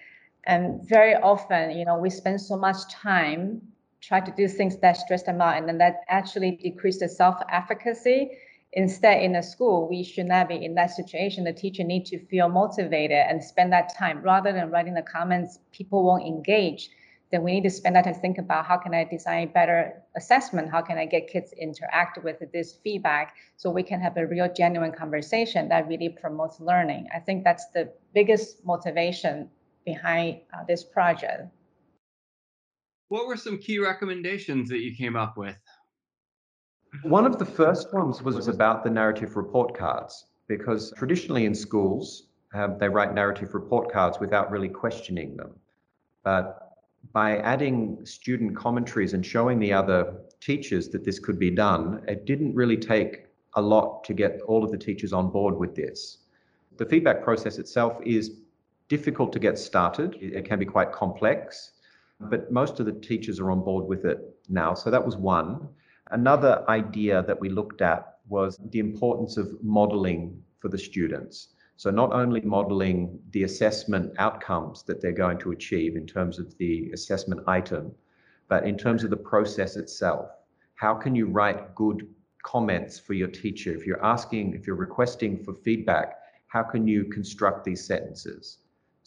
And 0.48 0.82
very 0.88 1.14
often, 1.14 1.78
you 1.78 1.84
know, 1.84 1.96
we 1.96 2.10
spend 2.10 2.40
so 2.40 2.56
much 2.56 2.90
time 2.90 3.62
trying 4.00 4.24
to 4.24 4.32
do 4.32 4.48
things 4.48 4.76
that 4.78 4.96
stress 4.96 5.22
them 5.24 5.40
out, 5.40 5.56
and 5.56 5.68
then 5.68 5.78
that 5.78 6.00
actually 6.08 6.52
decreases 6.52 7.00
the 7.00 7.08
self-efficacy. 7.08 8.30
Instead, 8.74 9.22
in 9.22 9.36
a 9.36 9.42
school, 9.42 9.88
we 9.88 10.04
should 10.04 10.26
not 10.26 10.48
be 10.48 10.62
in 10.64 10.74
that 10.74 10.90
situation. 10.90 11.44
The 11.44 11.52
teacher 11.52 11.84
need 11.84 12.04
to 12.06 12.18
feel 12.26 12.48
motivated 12.48 13.16
and 13.16 13.42
spend 13.42 13.72
that 13.72 13.94
time 13.94 14.20
rather 14.22 14.52
than 14.52 14.70
writing 14.70 14.94
the 14.94 15.02
comments 15.02 15.58
people 15.72 16.04
won't 16.04 16.26
engage. 16.26 16.90
Then 17.30 17.42
we 17.42 17.52
need 17.52 17.64
to 17.64 17.70
spend 17.70 17.96
that 17.96 18.04
time 18.04 18.14
think 18.14 18.38
about 18.38 18.64
how 18.64 18.78
can 18.78 18.94
I 18.94 19.04
design 19.04 19.52
better 19.52 20.02
assessment? 20.16 20.70
How 20.70 20.80
can 20.80 20.96
I 20.96 21.04
get 21.04 21.28
kids 21.28 21.52
interact 21.52 22.22
with 22.24 22.36
this 22.52 22.72
feedback 22.72 23.34
so 23.56 23.70
we 23.70 23.82
can 23.82 24.00
have 24.00 24.16
a 24.16 24.26
real 24.26 24.50
genuine 24.52 24.92
conversation 24.92 25.68
that 25.68 25.88
really 25.88 26.08
promotes 26.08 26.60
learning? 26.60 27.08
I 27.14 27.18
think 27.18 27.44
that's 27.44 27.66
the 27.66 27.90
biggest 28.14 28.64
motivation 28.64 29.50
behind 29.84 30.40
uh, 30.54 30.64
this 30.66 30.84
project. 30.84 31.48
What 33.08 33.26
were 33.26 33.36
some 33.36 33.58
key 33.58 33.78
recommendations 33.78 34.68
that 34.68 34.80
you 34.80 34.94
came 34.94 35.16
up 35.16 35.36
with? 35.36 35.56
One 37.02 37.26
of 37.26 37.38
the 37.38 37.44
first 37.44 37.92
ones 37.92 38.22
was 38.22 38.48
about 38.48 38.84
the 38.84 38.90
narrative 38.90 39.36
report 39.36 39.76
cards, 39.76 40.26
because 40.46 40.92
traditionally 40.96 41.46
in 41.46 41.54
schools, 41.54 42.24
uh, 42.54 42.68
they 42.78 42.88
write 42.88 43.14
narrative 43.14 43.54
report 43.54 43.90
cards 43.90 44.18
without 44.20 44.50
really 44.50 44.68
questioning 44.68 45.36
them. 45.36 45.54
But 46.22 46.76
by 47.12 47.38
adding 47.38 48.04
student 48.04 48.56
commentaries 48.56 49.14
and 49.14 49.24
showing 49.24 49.58
the 49.58 49.72
other 49.72 50.14
teachers 50.40 50.88
that 50.90 51.04
this 51.04 51.18
could 51.18 51.38
be 51.38 51.50
done, 51.50 52.02
it 52.08 52.26
didn't 52.26 52.54
really 52.54 52.76
take 52.76 53.26
a 53.54 53.62
lot 53.62 54.04
to 54.04 54.14
get 54.14 54.40
all 54.46 54.64
of 54.64 54.70
the 54.70 54.78
teachers 54.78 55.12
on 55.12 55.30
board 55.30 55.56
with 55.56 55.74
this. 55.74 56.18
The 56.76 56.84
feedback 56.84 57.22
process 57.22 57.58
itself 57.58 57.98
is 58.04 58.40
difficult 58.88 59.32
to 59.32 59.38
get 59.38 59.58
started. 59.58 60.16
It 60.20 60.44
can 60.44 60.58
be 60.58 60.66
quite 60.66 60.92
complex, 60.92 61.72
but 62.20 62.50
most 62.50 62.80
of 62.80 62.86
the 62.86 62.92
teachers 62.92 63.38
are 63.40 63.50
on 63.50 63.60
board 63.60 63.86
with 63.86 64.04
it 64.04 64.18
now. 64.48 64.74
So 64.74 64.90
that 64.90 65.04
was 65.04 65.16
one. 65.16 65.68
Another 66.10 66.64
idea 66.68 67.22
that 67.26 67.38
we 67.38 67.48
looked 67.48 67.80
at 67.80 68.18
was 68.28 68.58
the 68.70 68.80
importance 68.80 69.36
of 69.36 69.62
modeling 69.62 70.42
for 70.58 70.68
the 70.68 70.78
students. 70.78 71.48
So 71.76 71.90
not 71.90 72.12
only 72.12 72.40
modeling 72.40 73.20
the 73.30 73.44
assessment 73.44 74.12
outcomes 74.18 74.82
that 74.84 75.00
they're 75.00 75.12
going 75.12 75.38
to 75.38 75.52
achieve 75.52 75.96
in 75.96 76.06
terms 76.06 76.38
of 76.38 76.56
the 76.58 76.90
assessment 76.92 77.42
item, 77.46 77.92
but 78.48 78.66
in 78.66 78.76
terms 78.76 79.04
of 79.04 79.10
the 79.10 79.16
process 79.16 79.76
itself. 79.76 80.30
How 80.74 80.94
can 80.94 81.14
you 81.14 81.26
write 81.26 81.74
good 81.74 82.08
comments 82.42 82.98
for 82.98 83.12
your 83.12 83.28
teacher? 83.28 83.72
If 83.72 83.86
you're 83.86 84.04
asking, 84.04 84.54
if 84.54 84.66
you're 84.66 84.76
requesting 84.76 85.44
for 85.44 85.54
feedback, 85.54 86.18
how 86.48 86.62
can 86.62 86.88
you 86.88 87.04
construct 87.04 87.64
these 87.64 87.86
sentences? 87.86 88.58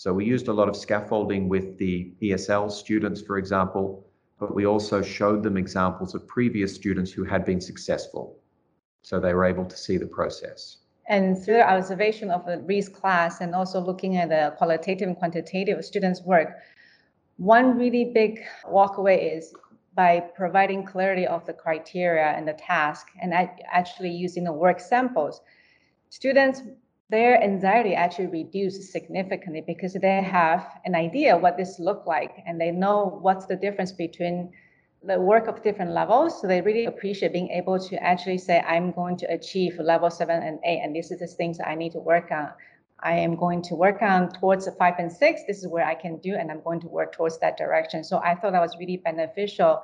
So 0.02 0.12
we 0.12 0.26
used 0.26 0.48
a 0.48 0.52
lot 0.52 0.68
of 0.68 0.76
scaffolding 0.76 1.48
with 1.48 1.78
the 1.78 2.12
ESL 2.24 2.72
students, 2.72 3.22
for 3.22 3.38
example, 3.38 4.04
but 4.40 4.56
we 4.56 4.66
also 4.66 5.04
showed 5.04 5.44
them 5.44 5.58
examples 5.58 6.16
of 6.16 6.26
previous 6.26 6.74
students 6.74 7.12
who 7.12 7.24
had 7.24 7.46
been 7.46 7.62
successful. 7.62 8.36
So 9.04 9.20
they 9.20 9.36
were 9.36 9.46
able 9.46 9.66
to 9.66 9.78
see 9.78 9.98
the 9.98 10.08
process. 10.08 10.78
And 11.08 11.38
through 11.38 11.58
the 11.58 11.70
observation 11.70 12.32
of 12.32 12.48
Reese 12.68 12.90
class 12.90 13.42
and 13.42 13.54
also 13.54 13.80
looking 13.80 14.18
at 14.18 14.30
the 14.30 14.56
qualitative 14.58 15.08
and 15.08 15.16
quantitative 15.16 15.86
students' 15.86 16.24
work, 16.24 16.50
one 17.38 17.78
really 17.78 18.06
big 18.06 18.42
walkaway 18.66 19.38
is 19.38 19.54
by 19.94 20.20
providing 20.20 20.84
clarity 20.84 21.28
of 21.28 21.46
the 21.46 21.54
criteria 21.54 22.26
and 22.36 22.48
the 22.48 22.54
task 22.54 23.10
and 23.22 23.36
actually 23.72 24.10
using 24.10 24.46
the 24.46 24.52
work 24.52 24.80
samples. 24.80 25.42
Students 26.10 26.64
their 27.12 27.44
anxiety 27.44 27.94
actually 27.94 28.28
reduced 28.28 28.92
significantly 28.92 29.62
because 29.68 29.94
they 29.94 30.22
have 30.22 30.80
an 30.86 30.96
idea 30.96 31.38
what 31.38 31.58
this 31.58 31.78
looked 31.78 32.08
like 32.08 32.32
and 32.48 32.60
they 32.60 32.72
know 32.72 33.20
what's 33.22 33.46
the 33.46 33.56
difference 33.58 33.92
between 33.92 34.50
the 35.04 35.20
work 35.20 35.48
of 35.48 35.62
different 35.62 35.92
levels. 35.92 36.40
So 36.40 36.48
they 36.48 36.62
really 36.62 36.86
appreciate 36.86 37.34
being 37.34 37.50
able 37.50 37.78
to 37.80 38.02
actually 38.02 38.38
say, 38.38 38.62
I'm 38.62 38.92
going 38.94 39.18
to 39.18 39.26
achieve 39.26 39.78
level 39.78 40.10
seven 40.10 40.42
and 40.42 40.60
eight, 40.64 40.80
and 40.84 40.96
this 40.96 41.12
is 41.12 41.20
the 41.20 41.28
things 41.28 41.58
I 41.60 41.76
need 41.76 41.92
to 41.94 42.00
work 42.00 42.32
on. 42.32 42.50
I 43.04 43.14
am 43.14 43.36
going 43.36 43.62
to 43.64 43.76
work 43.76 44.02
on 44.02 44.30
towards 44.30 44.66
the 44.66 44.72
five 44.74 44.94
and 45.00 45.12
six. 45.12 45.42
This 45.48 45.58
is 45.58 45.68
where 45.68 45.86
I 45.86 45.96
can 45.96 46.18
do, 46.20 46.36
and 46.36 46.50
I'm 46.50 46.62
going 46.64 46.80
to 46.82 46.88
work 46.88 47.14
towards 47.14 47.40
that 47.40 47.58
direction. 47.58 48.04
So 48.04 48.20
I 48.20 48.36
thought 48.36 48.54
that 48.54 48.62
was 48.62 48.78
really 48.80 48.98
beneficial 48.98 49.82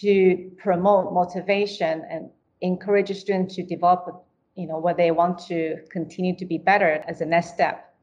to 0.00 0.50
promote 0.58 1.12
motivation 1.12 2.04
and 2.08 2.30
encourage 2.60 3.10
students 3.16 3.56
to 3.56 3.64
develop 3.64 4.27
you 4.58 4.66
know, 4.66 4.78
what 4.78 4.96
they 4.96 5.12
want 5.12 5.38
to 5.46 5.76
continue 5.88 6.36
to 6.36 6.44
be 6.44 6.58
better 6.58 7.04
as 7.06 7.20
a 7.20 7.26
next 7.26 7.54
step. 7.54 7.94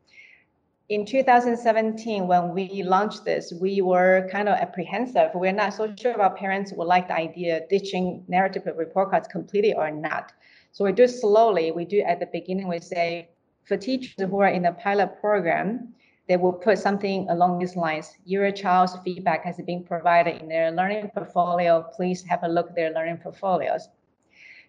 In 0.87 1.05
2017, 1.05 2.27
when 2.27 2.53
we 2.53 2.83
launched 2.83 3.25
this, 3.25 3.51
we 3.59 3.81
were 3.81 4.29
kind 4.31 4.47
of 4.47 4.57
apprehensive. 4.57 5.31
We're 5.33 5.51
not 5.51 5.73
so 5.73 5.93
sure 5.99 6.13
about 6.13 6.37
parents 6.37 6.71
would 6.73 6.87
like 6.87 7.07
the 7.07 7.15
idea 7.15 7.61
ditching 7.69 8.23
narrative 8.27 8.63
report 8.77 9.09
cards 9.09 9.27
completely 9.27 9.73
or 9.73 9.91
not. 9.91 10.31
So 10.71 10.85
we 10.85 10.93
do 10.93 11.07
slowly. 11.07 11.71
We 11.71 11.85
do 11.85 12.01
at 12.01 12.19
the 12.19 12.27
beginning, 12.31 12.67
we 12.67 12.79
say 12.79 13.29
for 13.65 13.77
teachers 13.77 14.13
who 14.29 14.39
are 14.39 14.47
in 14.47 14.63
the 14.63 14.73
pilot 14.73 15.19
program, 15.19 15.93
they 16.27 16.37
will 16.37 16.53
put 16.53 16.77
something 16.77 17.27
along 17.29 17.59
these 17.59 17.75
lines. 17.75 18.13
Your 18.25 18.51
child's 18.51 18.95
feedback 19.03 19.43
has 19.43 19.57
been 19.57 19.83
provided 19.83 20.41
in 20.41 20.47
their 20.47 20.71
learning 20.71 21.09
portfolio. 21.13 21.83
Please 21.95 22.23
have 22.23 22.43
a 22.43 22.47
look 22.47 22.69
at 22.69 22.75
their 22.75 22.91
learning 22.91 23.17
portfolios 23.17 23.89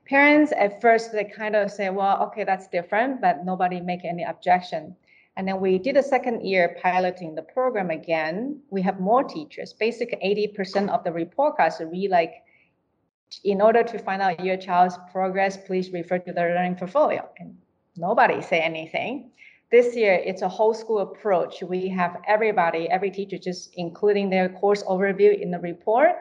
parents 0.08 0.52
at 0.56 0.80
first 0.80 1.12
they 1.12 1.24
kind 1.24 1.56
of 1.56 1.70
say, 1.70 1.90
well, 1.90 2.22
okay, 2.24 2.44
that's 2.44 2.68
different, 2.68 3.20
but 3.20 3.44
nobody 3.44 3.80
make 3.80 4.04
any 4.04 4.22
objection. 4.22 4.96
And 5.36 5.46
then 5.46 5.60
we 5.60 5.78
did 5.78 5.96
a 5.96 6.02
second 6.02 6.46
year 6.46 6.76
piloting 6.82 7.34
the 7.34 7.42
program 7.42 7.90
again. 7.90 8.60
We 8.70 8.80
have 8.82 9.00
more 9.00 9.22
teachers. 9.22 9.74
Basically, 9.74 10.18
80% 10.56 10.88
of 10.88 11.04
the 11.04 11.12
report 11.12 11.56
cards 11.56 11.80
are 11.80 11.88
read 11.88 12.10
like, 12.10 12.34
in 13.44 13.60
order 13.60 13.82
to 13.82 13.98
find 13.98 14.22
out 14.22 14.42
your 14.42 14.56
child's 14.56 14.98
progress, 15.12 15.58
please 15.66 15.90
refer 15.90 16.18
to 16.20 16.32
their 16.32 16.54
learning 16.54 16.76
portfolio. 16.76 17.28
And 17.38 17.56
nobody 17.96 18.40
say 18.40 18.60
anything. 18.60 19.32
This 19.70 19.96
year, 19.96 20.14
it's 20.14 20.42
a 20.42 20.48
whole 20.48 20.72
school 20.72 21.00
approach. 21.00 21.62
We 21.62 21.88
have 21.88 22.22
everybody, 22.26 22.88
every 22.88 23.10
teacher 23.10 23.36
just 23.36 23.74
including 23.74 24.30
their 24.30 24.48
course 24.48 24.84
overview 24.84 25.38
in 25.38 25.50
the 25.50 25.58
report. 25.58 26.12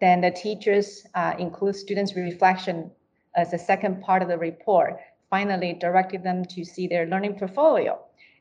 Then 0.00 0.22
the 0.22 0.30
teachers 0.30 1.06
uh, 1.14 1.34
include 1.38 1.76
students' 1.76 2.16
reflection 2.16 2.90
as 3.34 3.52
a 3.52 3.58
second 3.58 4.02
part 4.02 4.22
of 4.22 4.28
the 4.28 4.38
report, 4.38 4.98
finally 5.30 5.72
directed 5.72 6.22
them 6.22 6.44
to 6.44 6.64
see 6.64 6.86
their 6.86 7.06
learning 7.06 7.34
portfolio. 7.38 7.98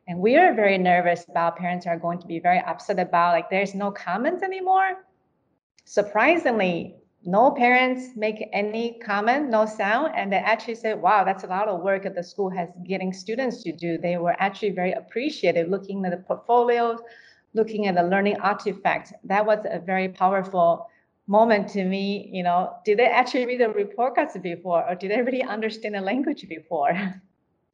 And 0.07 0.19
we 0.19 0.35
are 0.35 0.53
very 0.53 0.77
nervous 0.77 1.25
about 1.29 1.57
parents 1.57 1.87
are 1.87 1.97
going 1.97 2.19
to 2.19 2.27
be 2.27 2.39
very 2.39 2.59
upset 2.59 2.99
about 2.99 3.33
like 3.33 3.49
there's 3.49 3.73
no 3.73 3.91
comments 3.91 4.43
anymore. 4.43 5.05
Surprisingly, 5.85 6.95
no 7.23 7.51
parents 7.51 8.15
make 8.15 8.49
any 8.51 8.99
comment, 8.99 9.49
no 9.49 9.65
sound, 9.65 10.13
and 10.15 10.33
they 10.33 10.37
actually 10.37 10.75
said, 10.75 11.01
wow, 11.01 11.23
that's 11.23 11.43
a 11.43 11.47
lot 11.47 11.67
of 11.67 11.81
work 11.81 12.03
that 12.03 12.15
the 12.15 12.23
school 12.23 12.49
has 12.49 12.69
getting 12.83 13.13
students 13.13 13.61
to 13.63 13.71
do. 13.71 13.97
They 13.97 14.17
were 14.17 14.35
actually 14.39 14.71
very 14.71 14.93
appreciative 14.93 15.69
looking 15.69 16.03
at 16.03 16.11
the 16.11 16.17
portfolios, 16.17 16.99
looking 17.53 17.87
at 17.87 17.95
the 17.95 18.03
learning 18.03 18.39
artifacts. 18.39 19.13
That 19.23 19.45
was 19.45 19.59
a 19.69 19.79
very 19.79 20.09
powerful 20.09 20.87
moment 21.27 21.69
to 21.69 21.83
me, 21.83 22.29
you 22.31 22.43
know, 22.43 22.73
did 22.85 22.99
they 22.99 23.07
actually 23.07 23.45
read 23.45 23.61
the 23.61 23.69
report 23.69 24.15
cards 24.15 24.37
before 24.41 24.87
or 24.87 24.95
did 24.95 25.11
they 25.11 25.21
really 25.21 25.43
understand 25.43 25.95
the 25.95 26.01
language 26.01 26.47
before? 26.47 26.93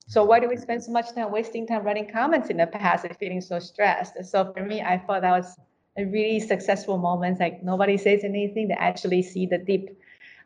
So 0.10 0.24
why 0.24 0.40
do 0.40 0.48
we 0.48 0.56
spend 0.56 0.82
so 0.82 0.94
much 0.94 1.14
time 1.14 1.34
wasting 1.34 1.68
time 1.68 1.84
writing 1.84 2.10
comments 2.10 2.50
in 2.50 2.56
the 2.56 2.66
past 2.66 3.04
and 3.04 3.14
feeling 3.18 3.42
so 3.42 3.60
stressed? 3.60 4.14
So 4.24 4.54
for 4.54 4.64
me, 4.64 4.82
I 4.82 4.98
thought 4.98 5.22
that 5.22 5.32
was 5.32 5.60
a 5.98 6.06
really 6.06 6.40
successful 6.40 6.98
moment. 6.98 7.42
Like 7.42 7.62
nobody 7.62 7.98
says 7.98 8.24
anything, 8.24 8.70
they 8.70 8.76
actually 8.76 9.22
see 9.22 9.46
the 9.46 9.58
deep 9.58 9.90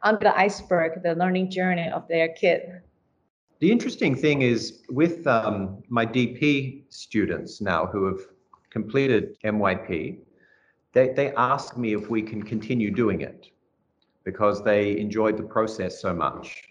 under 0.02 0.20
the 0.20 0.36
iceberg, 0.36 1.04
the 1.04 1.14
learning 1.14 1.52
journey 1.52 1.90
of 1.90 2.08
their 2.08 2.30
kid. 2.30 2.82
The 3.60 3.72
interesting 3.72 4.16
thing 4.16 4.42
is 4.42 4.82
with 4.90 5.28
um, 5.28 5.84
my 5.90 6.08
DP 6.08 6.86
students 6.90 7.62
now 7.62 7.86
who 7.86 8.06
have 8.06 8.22
completed 8.72 9.38
MYP, 9.44 10.18
they, 10.94 11.10
they 11.10 11.34
ask 11.34 11.78
me 11.78 11.94
if 11.94 12.10
we 12.10 12.22
can 12.22 12.42
continue 12.42 12.92
doing 12.92 13.22
it 13.22 13.50
because 14.24 14.64
they 14.64 14.98
enjoyed 14.98 15.38
the 15.38 15.44
process 15.44 16.02
so 16.02 16.14
much. 16.14 16.64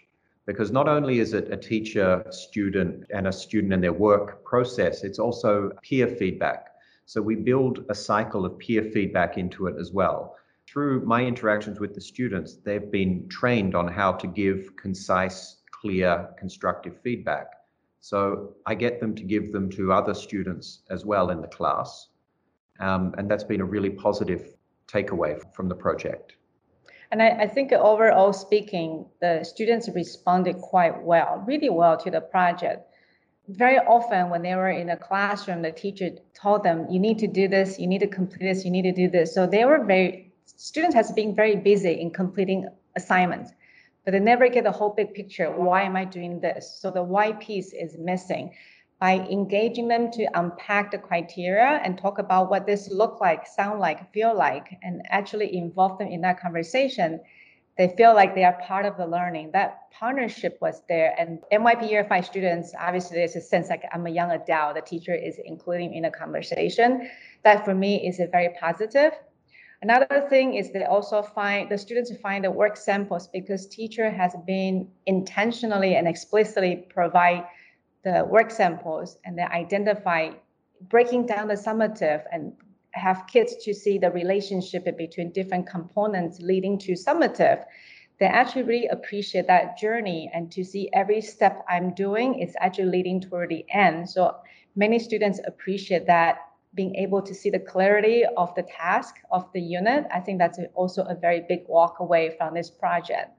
Because 0.45 0.71
not 0.71 0.87
only 0.87 1.19
is 1.19 1.33
it 1.33 1.51
a 1.51 1.57
teacher, 1.57 2.23
student, 2.29 3.05
and 3.13 3.27
a 3.27 3.31
student 3.31 3.73
and 3.73 3.83
their 3.83 3.93
work 3.93 4.43
process, 4.43 5.03
it's 5.03 5.19
also 5.19 5.71
peer 5.81 6.07
feedback. 6.07 6.67
So 7.05 7.21
we 7.21 7.35
build 7.35 7.85
a 7.89 7.95
cycle 7.95 8.45
of 8.45 8.57
peer 8.57 8.83
feedback 8.83 9.37
into 9.37 9.67
it 9.67 9.75
as 9.79 9.91
well. 9.91 10.35
Through 10.67 11.05
my 11.05 11.23
interactions 11.23 11.79
with 11.79 11.93
the 11.93 12.01
students, 12.01 12.55
they've 12.55 12.91
been 12.91 13.27
trained 13.27 13.75
on 13.75 13.87
how 13.87 14.13
to 14.13 14.27
give 14.27 14.75
concise, 14.77 15.57
clear, 15.71 16.29
constructive 16.37 16.99
feedback. 17.01 17.47
So 17.99 18.55
I 18.65 18.75
get 18.75 18.99
them 18.99 19.13
to 19.15 19.23
give 19.23 19.51
them 19.51 19.69
to 19.71 19.93
other 19.93 20.13
students 20.13 20.81
as 20.89 21.05
well 21.05 21.29
in 21.29 21.41
the 21.41 21.47
class 21.47 22.07
Um, 22.81 23.13
and 23.17 23.29
that's 23.29 23.43
been 23.43 23.61
a 23.61 23.65
really 23.65 23.91
positive 23.91 24.55
takeaway 24.87 25.39
from 25.53 25.69
the 25.69 25.75
project. 25.75 26.33
And 27.11 27.21
I, 27.21 27.29
I, 27.29 27.47
think 27.47 27.71
overall 27.73 28.33
speaking, 28.33 29.05
the 29.19 29.43
students 29.43 29.89
responded 29.93 30.55
quite 30.57 31.03
well, 31.03 31.43
really 31.45 31.69
well 31.69 31.97
to 31.97 32.09
the 32.09 32.21
project. 32.21 32.87
Very 33.49 33.77
often 33.77 34.29
when 34.29 34.41
they 34.41 34.55
were 34.55 34.69
in 34.69 34.89
a 34.89 34.97
classroom, 34.97 35.61
the 35.61 35.71
teacher 35.71 36.11
told 36.33 36.63
them, 36.63 36.87
you 36.89 36.99
need 36.99 37.19
to 37.19 37.27
do 37.27 37.47
this, 37.47 37.77
you 37.77 37.87
need 37.87 37.99
to 37.99 38.07
complete 38.07 38.47
this, 38.47 38.63
you 38.63 38.71
need 38.71 38.83
to 38.83 38.93
do 38.93 39.09
this. 39.09 39.33
So 39.33 39.45
they 39.45 39.65
were 39.65 39.83
very, 39.83 40.31
students 40.45 40.95
has 40.95 41.11
been 41.11 41.35
very 41.35 41.57
busy 41.57 41.99
in 41.99 42.11
completing 42.11 42.69
assignments, 42.95 43.51
but 44.05 44.11
they 44.11 44.19
never 44.19 44.47
get 44.47 44.63
the 44.63 44.71
whole 44.71 44.93
big 44.95 45.13
picture. 45.13 45.51
Why 45.51 45.83
am 45.83 45.97
I 45.97 46.05
doing 46.05 46.39
this? 46.39 46.79
So 46.79 46.91
the 46.91 47.03
why 47.03 47.33
piece 47.33 47.73
is 47.73 47.97
missing 47.99 48.53
by 49.01 49.15
engaging 49.31 49.87
them 49.87 50.11
to 50.11 50.27
unpack 50.35 50.91
the 50.91 50.97
criteria 50.97 51.81
and 51.83 51.97
talk 51.97 52.19
about 52.19 52.51
what 52.51 52.67
this 52.67 52.87
look 52.91 53.19
like, 53.19 53.47
sound 53.47 53.79
like, 53.79 54.13
feel 54.13 54.37
like, 54.37 54.77
and 54.83 55.01
actually 55.09 55.57
involve 55.57 55.97
them 55.97 56.07
in 56.07 56.21
that 56.21 56.39
conversation, 56.39 57.19
they 57.79 57.87
feel 57.97 58.13
like 58.13 58.35
they 58.35 58.43
are 58.43 58.61
part 58.61 58.85
of 58.85 58.95
the 58.97 59.07
learning. 59.07 59.49
That 59.53 59.89
partnership 59.91 60.59
was 60.61 60.83
there. 60.87 61.15
And 61.17 61.39
MYP 61.51 61.89
Year 61.89 62.05
5 62.07 62.25
students, 62.27 62.75
obviously 62.79 63.17
there's 63.17 63.35
a 63.35 63.41
sense 63.41 63.69
like 63.69 63.83
I'm 63.91 64.05
a 64.05 64.11
young 64.11 64.29
adult, 64.29 64.75
the 64.75 64.81
teacher 64.81 65.15
is 65.15 65.39
including 65.43 65.95
in 65.95 66.05
a 66.05 66.11
conversation. 66.11 67.09
That 67.43 67.65
for 67.65 67.73
me 67.73 68.07
is 68.07 68.19
a 68.19 68.27
very 68.27 68.49
positive. 68.59 69.13
Another 69.81 70.27
thing 70.29 70.53
is 70.53 70.71
they 70.71 70.83
also 70.83 71.23
find 71.23 71.71
the 71.71 71.77
students 71.79 72.15
find 72.17 72.45
the 72.45 72.51
work 72.51 72.77
samples 72.77 73.27
because 73.29 73.65
teacher 73.65 74.11
has 74.11 74.35
been 74.45 74.87
intentionally 75.07 75.95
and 75.95 76.07
explicitly 76.07 76.85
provide 76.93 77.45
the 78.03 78.25
work 78.29 78.51
samples 78.51 79.17
and 79.25 79.37
then 79.37 79.47
identify 79.51 80.31
breaking 80.89 81.25
down 81.25 81.47
the 81.47 81.53
summative 81.53 82.23
and 82.31 82.53
have 82.91 83.25
kids 83.27 83.55
to 83.63 83.73
see 83.73 83.97
the 83.97 84.11
relationship 84.11 84.85
between 84.97 85.31
different 85.31 85.67
components 85.67 86.39
leading 86.41 86.77
to 86.77 86.93
summative 86.93 87.63
they 88.21 88.27
actually 88.27 88.61
really 88.61 88.87
appreciate 88.89 89.47
that 89.47 89.79
journey 89.79 90.29
and 90.31 90.51
to 90.51 90.63
see 90.63 90.87
every 90.93 91.21
step 91.21 91.65
i'm 91.67 91.91
doing 91.95 92.39
is 92.39 92.55
actually 92.59 92.85
leading 92.85 93.19
toward 93.19 93.49
the 93.49 93.65
end. 93.73 94.07
So 94.07 94.35
many 94.75 94.99
students 94.99 95.39
appreciate 95.47 96.05
that 96.05 96.37
being 96.75 96.93
able 96.95 97.23
to 97.23 97.33
see 97.33 97.49
the 97.49 97.59
clarity 97.59 98.23
of 98.37 98.53
the 98.53 98.61
task 98.61 99.15
of 99.31 99.51
the 99.53 99.59
unit. 99.59 100.05
I 100.13 100.19
think 100.19 100.37
that's 100.37 100.59
also 100.75 101.03
a 101.03 101.15
very 101.15 101.43
big 101.49 101.63
walk 101.67 101.99
away 101.99 102.35
from 102.37 102.53
this 102.53 102.69
project. 102.69 103.31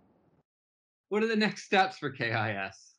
What 1.10 1.22
are 1.22 1.28
the 1.28 1.36
next 1.36 1.62
steps 1.62 1.98
for 1.98 2.10
KIS 2.10 2.91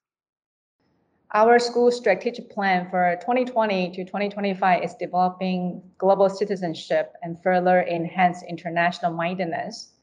our 1.35 1.57
school 1.57 1.91
strategic 1.91 2.51
plan 2.51 2.87
for 2.91 3.17
2020 3.21 3.89
to 3.91 4.05
2025 4.05 4.83
is 4.83 4.93
developing 4.93 5.81
global 5.97 6.29
citizenship 6.29 7.13
and 7.23 7.41
further 7.41 7.81
enhance 7.83 8.43
international 8.43 9.11
mindedness. 9.11 9.93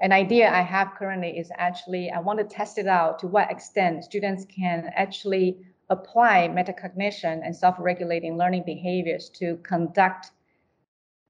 An 0.00 0.12
idea 0.12 0.50
I 0.50 0.62
have 0.62 0.94
currently 0.96 1.38
is 1.38 1.52
actually 1.58 2.10
I 2.10 2.20
want 2.20 2.38
to 2.38 2.44
test 2.44 2.78
it 2.78 2.86
out 2.86 3.18
to 3.18 3.26
what 3.26 3.50
extent 3.50 4.04
students 4.04 4.46
can 4.46 4.90
actually 4.96 5.58
apply 5.90 6.48
metacognition 6.48 7.42
and 7.44 7.54
self-regulating 7.54 8.38
learning 8.38 8.62
behaviors 8.64 9.28
to 9.34 9.56
conduct 9.58 10.30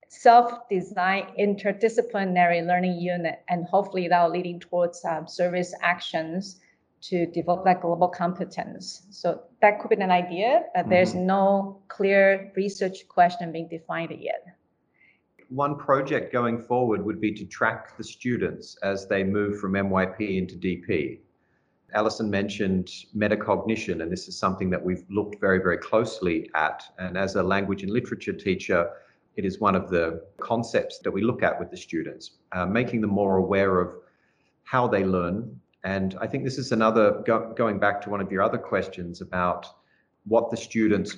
self-designed 0.09 1.27
interdisciplinary 1.37 2.65
learning 2.65 3.01
unit 3.01 3.43
and 3.49 3.67
hopefully 3.67 4.07
that 4.07 4.23
will 4.23 4.31
leading 4.31 4.61
towards 4.61 5.05
um, 5.05 5.27
service 5.27 5.75
actions 5.83 6.61
to 7.03 7.27
develop 7.27 7.65
that 7.65 7.83
global 7.83 8.09
competence. 8.09 9.03
So 9.11 9.43
that 9.61 9.81
could 9.81 9.91
be 9.91 9.97
an 9.97 10.11
idea, 10.11 10.63
but 10.75 10.89
there's 10.89 11.15
mm-hmm. 11.15 11.27
no 11.27 11.83
clear 11.89 12.53
research 12.57 13.09
question 13.09 13.51
being 13.53 13.69
defined 13.69 14.13
yet. 14.19 14.45
One 15.49 15.77
project 15.77 16.33
going 16.33 16.63
forward 16.63 17.05
would 17.05 17.21
be 17.21 17.33
to 17.33 17.45
track 17.45 17.97
the 17.99 18.05
students 18.05 18.79
as 18.83 19.07
they 19.07 19.25
move 19.25 19.59
from 19.59 19.73
MYP 19.73 20.39
into 20.39 20.55
DP. 20.55 21.19
Allison 21.93 22.31
mentioned 22.31 22.89
metacognition, 23.15 24.03
and 24.03 24.11
this 24.11 24.29
is 24.29 24.39
something 24.39 24.71
that 24.71 24.83
we've 24.83 25.05
looked 25.11 25.41
very, 25.41 25.59
very 25.59 25.77
closely 25.77 26.49
at. 26.55 26.85
And 26.99 27.19
as 27.19 27.35
a 27.35 27.43
language 27.43 27.83
and 27.83 27.93
literature 27.93 28.33
teacher, 28.33 28.89
it 29.37 29.45
is 29.45 29.61
one 29.61 29.75
of 29.75 29.91
the 29.91 30.25
concepts 30.41 31.01
that 31.01 31.11
we 31.11 31.23
look 31.23 31.43
at 31.43 31.59
with 31.59 31.71
the 31.71 31.77
students, 31.77 32.39
uh, 32.53 32.65
making 32.65 33.01
them 33.01 33.11
more 33.11 33.37
aware 33.37 33.81
of 33.81 33.95
how 34.63 34.87
they 34.87 35.05
learn, 35.05 35.61
and 35.85 36.17
I 36.21 36.27
think 36.27 36.45
this 36.45 36.59
is 36.59 36.73
another, 36.73 37.23
go, 37.27 37.53
going 37.57 37.79
back 37.79 38.01
to 38.03 38.11
one 38.11 38.21
of 38.21 38.31
your 38.31 38.43
other 38.43 38.59
questions 38.59 39.21
about 39.21 39.67
what 40.25 40.51
the 40.51 40.57
students 40.57 41.17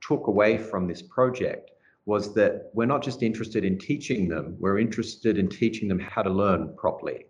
took 0.00 0.28
away 0.28 0.56
from 0.56 0.86
this 0.86 1.02
project 1.02 1.72
was 2.06 2.34
that 2.34 2.70
we're 2.74 2.86
not 2.86 3.02
just 3.02 3.22
interested 3.22 3.64
in 3.64 3.78
teaching 3.78 4.28
them, 4.28 4.56
we're 4.60 4.78
interested 4.78 5.38
in 5.38 5.48
teaching 5.48 5.88
them 5.88 5.98
how 5.98 6.22
to 6.22 6.30
learn 6.30 6.74
properly. 6.76 7.26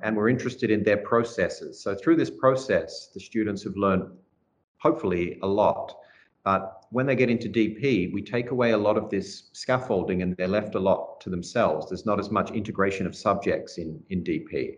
And 0.00 0.16
we're 0.16 0.28
interested 0.28 0.70
in 0.70 0.84
their 0.84 0.98
processes. 0.98 1.82
So 1.82 1.94
through 1.94 2.16
this 2.16 2.30
process, 2.30 3.10
the 3.12 3.20
students 3.20 3.64
have 3.64 3.76
learned 3.76 4.04
hopefully 4.78 5.38
a 5.42 5.46
lot. 5.46 5.96
But 6.44 6.84
when 6.90 7.06
they 7.06 7.16
get 7.16 7.30
into 7.30 7.48
DP, 7.48 8.12
we 8.12 8.22
take 8.22 8.52
away 8.52 8.70
a 8.70 8.78
lot 8.78 8.96
of 8.96 9.10
this 9.10 9.50
scaffolding 9.52 10.22
and 10.22 10.36
they're 10.36 10.46
left 10.46 10.76
a 10.76 10.80
lot 10.80 11.20
to 11.22 11.30
themselves. 11.30 11.88
There's 11.88 12.06
not 12.06 12.20
as 12.20 12.30
much 12.30 12.52
integration 12.52 13.06
of 13.06 13.16
subjects 13.16 13.78
in, 13.78 14.00
in 14.10 14.22
DP. 14.22 14.76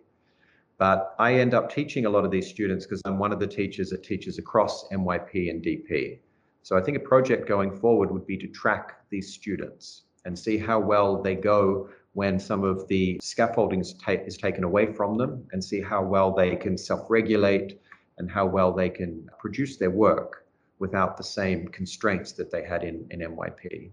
But 0.79 1.17
I 1.19 1.35
end 1.35 1.55
up 1.55 1.73
teaching 1.73 2.07
a 2.07 2.11
lot 2.11 2.25
of 2.25 2.31
these 2.31 2.49
students 2.49 2.87
because 2.87 3.03
I'm 3.05 3.19
one 3.19 3.33
of 3.33 3.41
the 3.41 3.47
teachers 3.49 3.91
that 3.91 4.05
teaches 4.05 4.39
across 4.39 4.89
MYP 4.91 5.51
and 5.51 5.63
DP. 5.63 6.21
So 6.63 6.77
I 6.77 6.81
think 6.81 6.97
a 6.97 7.01
project 7.01 7.49
going 7.49 7.77
forward 7.77 8.13
would 8.13 8.27
be 8.27 8.37
to 8.39 8.47
track 8.47 9.01
these 9.11 9.33
students 9.33 10.03
and 10.25 10.39
see 10.39 10.57
how 10.57 10.79
well 10.79 11.21
they 11.21 11.35
go 11.35 11.89
when 12.13 12.39
some 12.39 12.63
of 12.63 12.87
the 12.89 13.19
scaffolding 13.21 13.81
is 13.81 14.37
taken 14.37 14.65
away 14.65 14.93
from 14.93 15.17
them 15.17 15.47
and 15.53 15.63
see 15.63 15.81
how 15.81 16.03
well 16.03 16.33
they 16.33 16.55
can 16.55 16.79
self-regulate 16.79 17.81
and 18.19 18.31
how 18.31 18.47
well 18.47 18.73
they 18.73 18.91
can 18.91 19.29
produce 19.39 19.79
their 19.79 19.91
work 19.91 20.47
without 20.79 21.17
the 21.17 21.25
same 21.25 21.67
constraints 21.69 22.33
that 22.33 22.51
they 22.51 22.63
had 22.63 22.85
in, 22.85 23.05
in 23.11 23.21
MYP. 23.21 23.91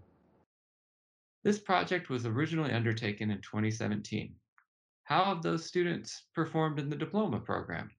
This 1.43 1.59
project 1.59 2.09
was 2.09 2.25
originally 2.25 2.71
undertaken 2.71 3.31
in 3.31 3.41
2017 3.41 4.33
how 5.05 5.23
have 5.25 5.43
those 5.43 5.63
students 5.63 6.23
performed 6.33 6.79
in 6.79 6.89
the 6.89 6.95
diploma 6.95 7.39
program? 7.39 7.91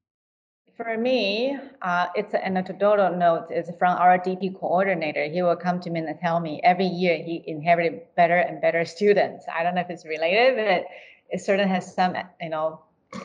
For 0.77 0.99
me, 0.99 1.57
uh, 1.81 2.09
it's 2.17 2.35
an 2.35 2.41
anecdotal 2.43 3.17
note. 3.17 3.47
It's 3.49 3.71
from 3.79 3.97
our 3.97 4.19
DP 4.19 4.59
coordinator. 4.59 5.25
He 5.25 5.41
will 5.41 5.57
come 5.57 5.81
to 5.81 5.91
me 5.91 6.01
and 6.01 6.19
tell 6.21 6.41
me 6.41 6.61
every 6.63 6.85
year 6.85 7.17
he 7.17 7.43
inherited 7.47 8.03
better 8.17 8.37
and 8.37 8.61
better 8.61 8.85
students. 8.85 9.47
I 9.49 9.63
don't 9.63 9.75
know 9.75 9.81
if 9.81 9.89
it's 9.89 10.05
related, 10.05 10.57
but 10.57 10.85
it 11.31 11.41
certainly 11.41 11.73
has 11.73 11.95
some, 11.95 12.15
you 12.43 12.51
know, 12.51 12.83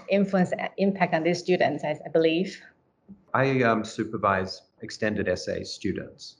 influence 0.07 0.53
impact 0.77 1.13
on 1.13 1.23
these 1.23 1.39
students. 1.39 1.83
I, 1.83 1.99
I 2.05 2.09
believe. 2.09 2.61
I 3.33 3.63
um, 3.63 3.83
supervise 3.83 4.61
extended 4.81 5.27
essay 5.27 5.63
students, 5.63 6.37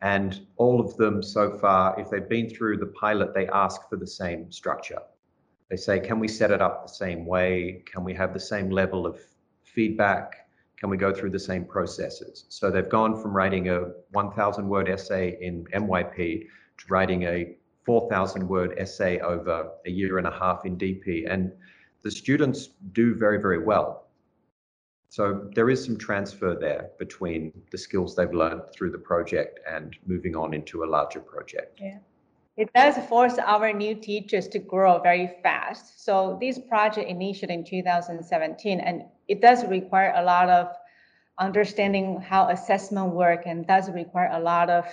and 0.00 0.40
all 0.56 0.80
of 0.80 0.96
them 0.96 1.22
so 1.22 1.56
far, 1.58 2.00
if 2.00 2.10
they've 2.10 2.28
been 2.28 2.48
through 2.48 2.78
the 2.78 2.86
pilot, 2.86 3.34
they 3.34 3.46
ask 3.48 3.88
for 3.90 3.96
the 3.96 4.06
same 4.06 4.50
structure. 4.50 5.02
They 5.70 5.76
say, 5.76 6.00
can 6.00 6.18
we 6.18 6.28
set 6.28 6.50
it 6.50 6.62
up 6.62 6.86
the 6.86 6.92
same 6.92 7.26
way? 7.26 7.82
Can 7.90 8.02
we 8.04 8.14
have 8.14 8.32
the 8.32 8.40
same 8.40 8.70
level 8.70 9.06
of 9.06 9.20
feedback? 9.62 10.48
Can 10.78 10.88
we 10.88 10.96
go 10.96 11.12
through 11.12 11.30
the 11.30 11.38
same 11.38 11.64
processes? 11.64 12.46
So 12.48 12.70
they've 12.70 12.88
gone 12.88 13.20
from 13.20 13.36
writing 13.36 13.68
a 13.68 13.90
1,000 14.12 14.68
word 14.68 14.88
essay 14.88 15.36
in 15.40 15.64
MYP 15.74 16.46
to 16.78 16.84
writing 16.88 17.24
a 17.24 17.56
4,000 17.84 18.46
word 18.46 18.74
essay 18.78 19.18
over 19.18 19.70
a 19.86 19.90
year 19.90 20.18
and 20.18 20.26
a 20.26 20.30
half 20.30 20.64
in 20.64 20.76
DP. 20.78 21.30
And 21.30 21.52
the 22.02 22.10
students 22.10 22.68
do 22.92 23.14
very, 23.14 23.40
very 23.40 23.62
well. 23.62 24.08
So 25.10 25.50
there 25.54 25.70
is 25.70 25.84
some 25.84 25.96
transfer 25.96 26.54
there 26.54 26.90
between 26.98 27.52
the 27.70 27.78
skills 27.78 28.14
they've 28.14 28.32
learned 28.32 28.62
through 28.72 28.90
the 28.90 28.98
project 28.98 29.60
and 29.66 29.96
moving 30.06 30.36
on 30.36 30.54
into 30.54 30.84
a 30.84 30.86
larger 30.86 31.20
project. 31.20 31.80
Yeah. 31.82 31.98
It 32.58 32.72
does 32.74 32.98
force 33.06 33.38
our 33.38 33.72
new 33.72 33.94
teachers 33.94 34.48
to 34.48 34.58
grow 34.58 34.98
very 34.98 35.30
fast. 35.44 36.04
So 36.04 36.36
this 36.40 36.58
project 36.58 37.08
initiated 37.08 37.50
in 37.50 37.64
2017, 37.64 38.80
and 38.80 39.04
it 39.28 39.40
does 39.40 39.64
require 39.66 40.12
a 40.16 40.24
lot 40.24 40.48
of 40.48 40.66
understanding 41.38 42.20
how 42.20 42.48
assessment 42.48 43.14
work 43.14 43.44
and 43.46 43.64
does 43.64 43.88
require 43.92 44.30
a 44.32 44.40
lot 44.40 44.70
of 44.70 44.86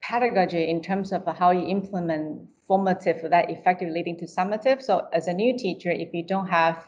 pedagogy 0.00 0.70
in 0.70 0.80
terms 0.80 1.12
of 1.12 1.26
how 1.36 1.50
you 1.50 1.66
implement 1.66 2.46
formative 2.68 3.28
that 3.28 3.50
effectively 3.50 3.92
leading 3.92 4.16
to 4.18 4.26
summative. 4.26 4.80
So 4.80 5.08
as 5.12 5.26
a 5.26 5.32
new 5.32 5.58
teacher, 5.58 5.90
if 5.90 6.14
you 6.14 6.22
don't 6.22 6.46
have 6.46 6.86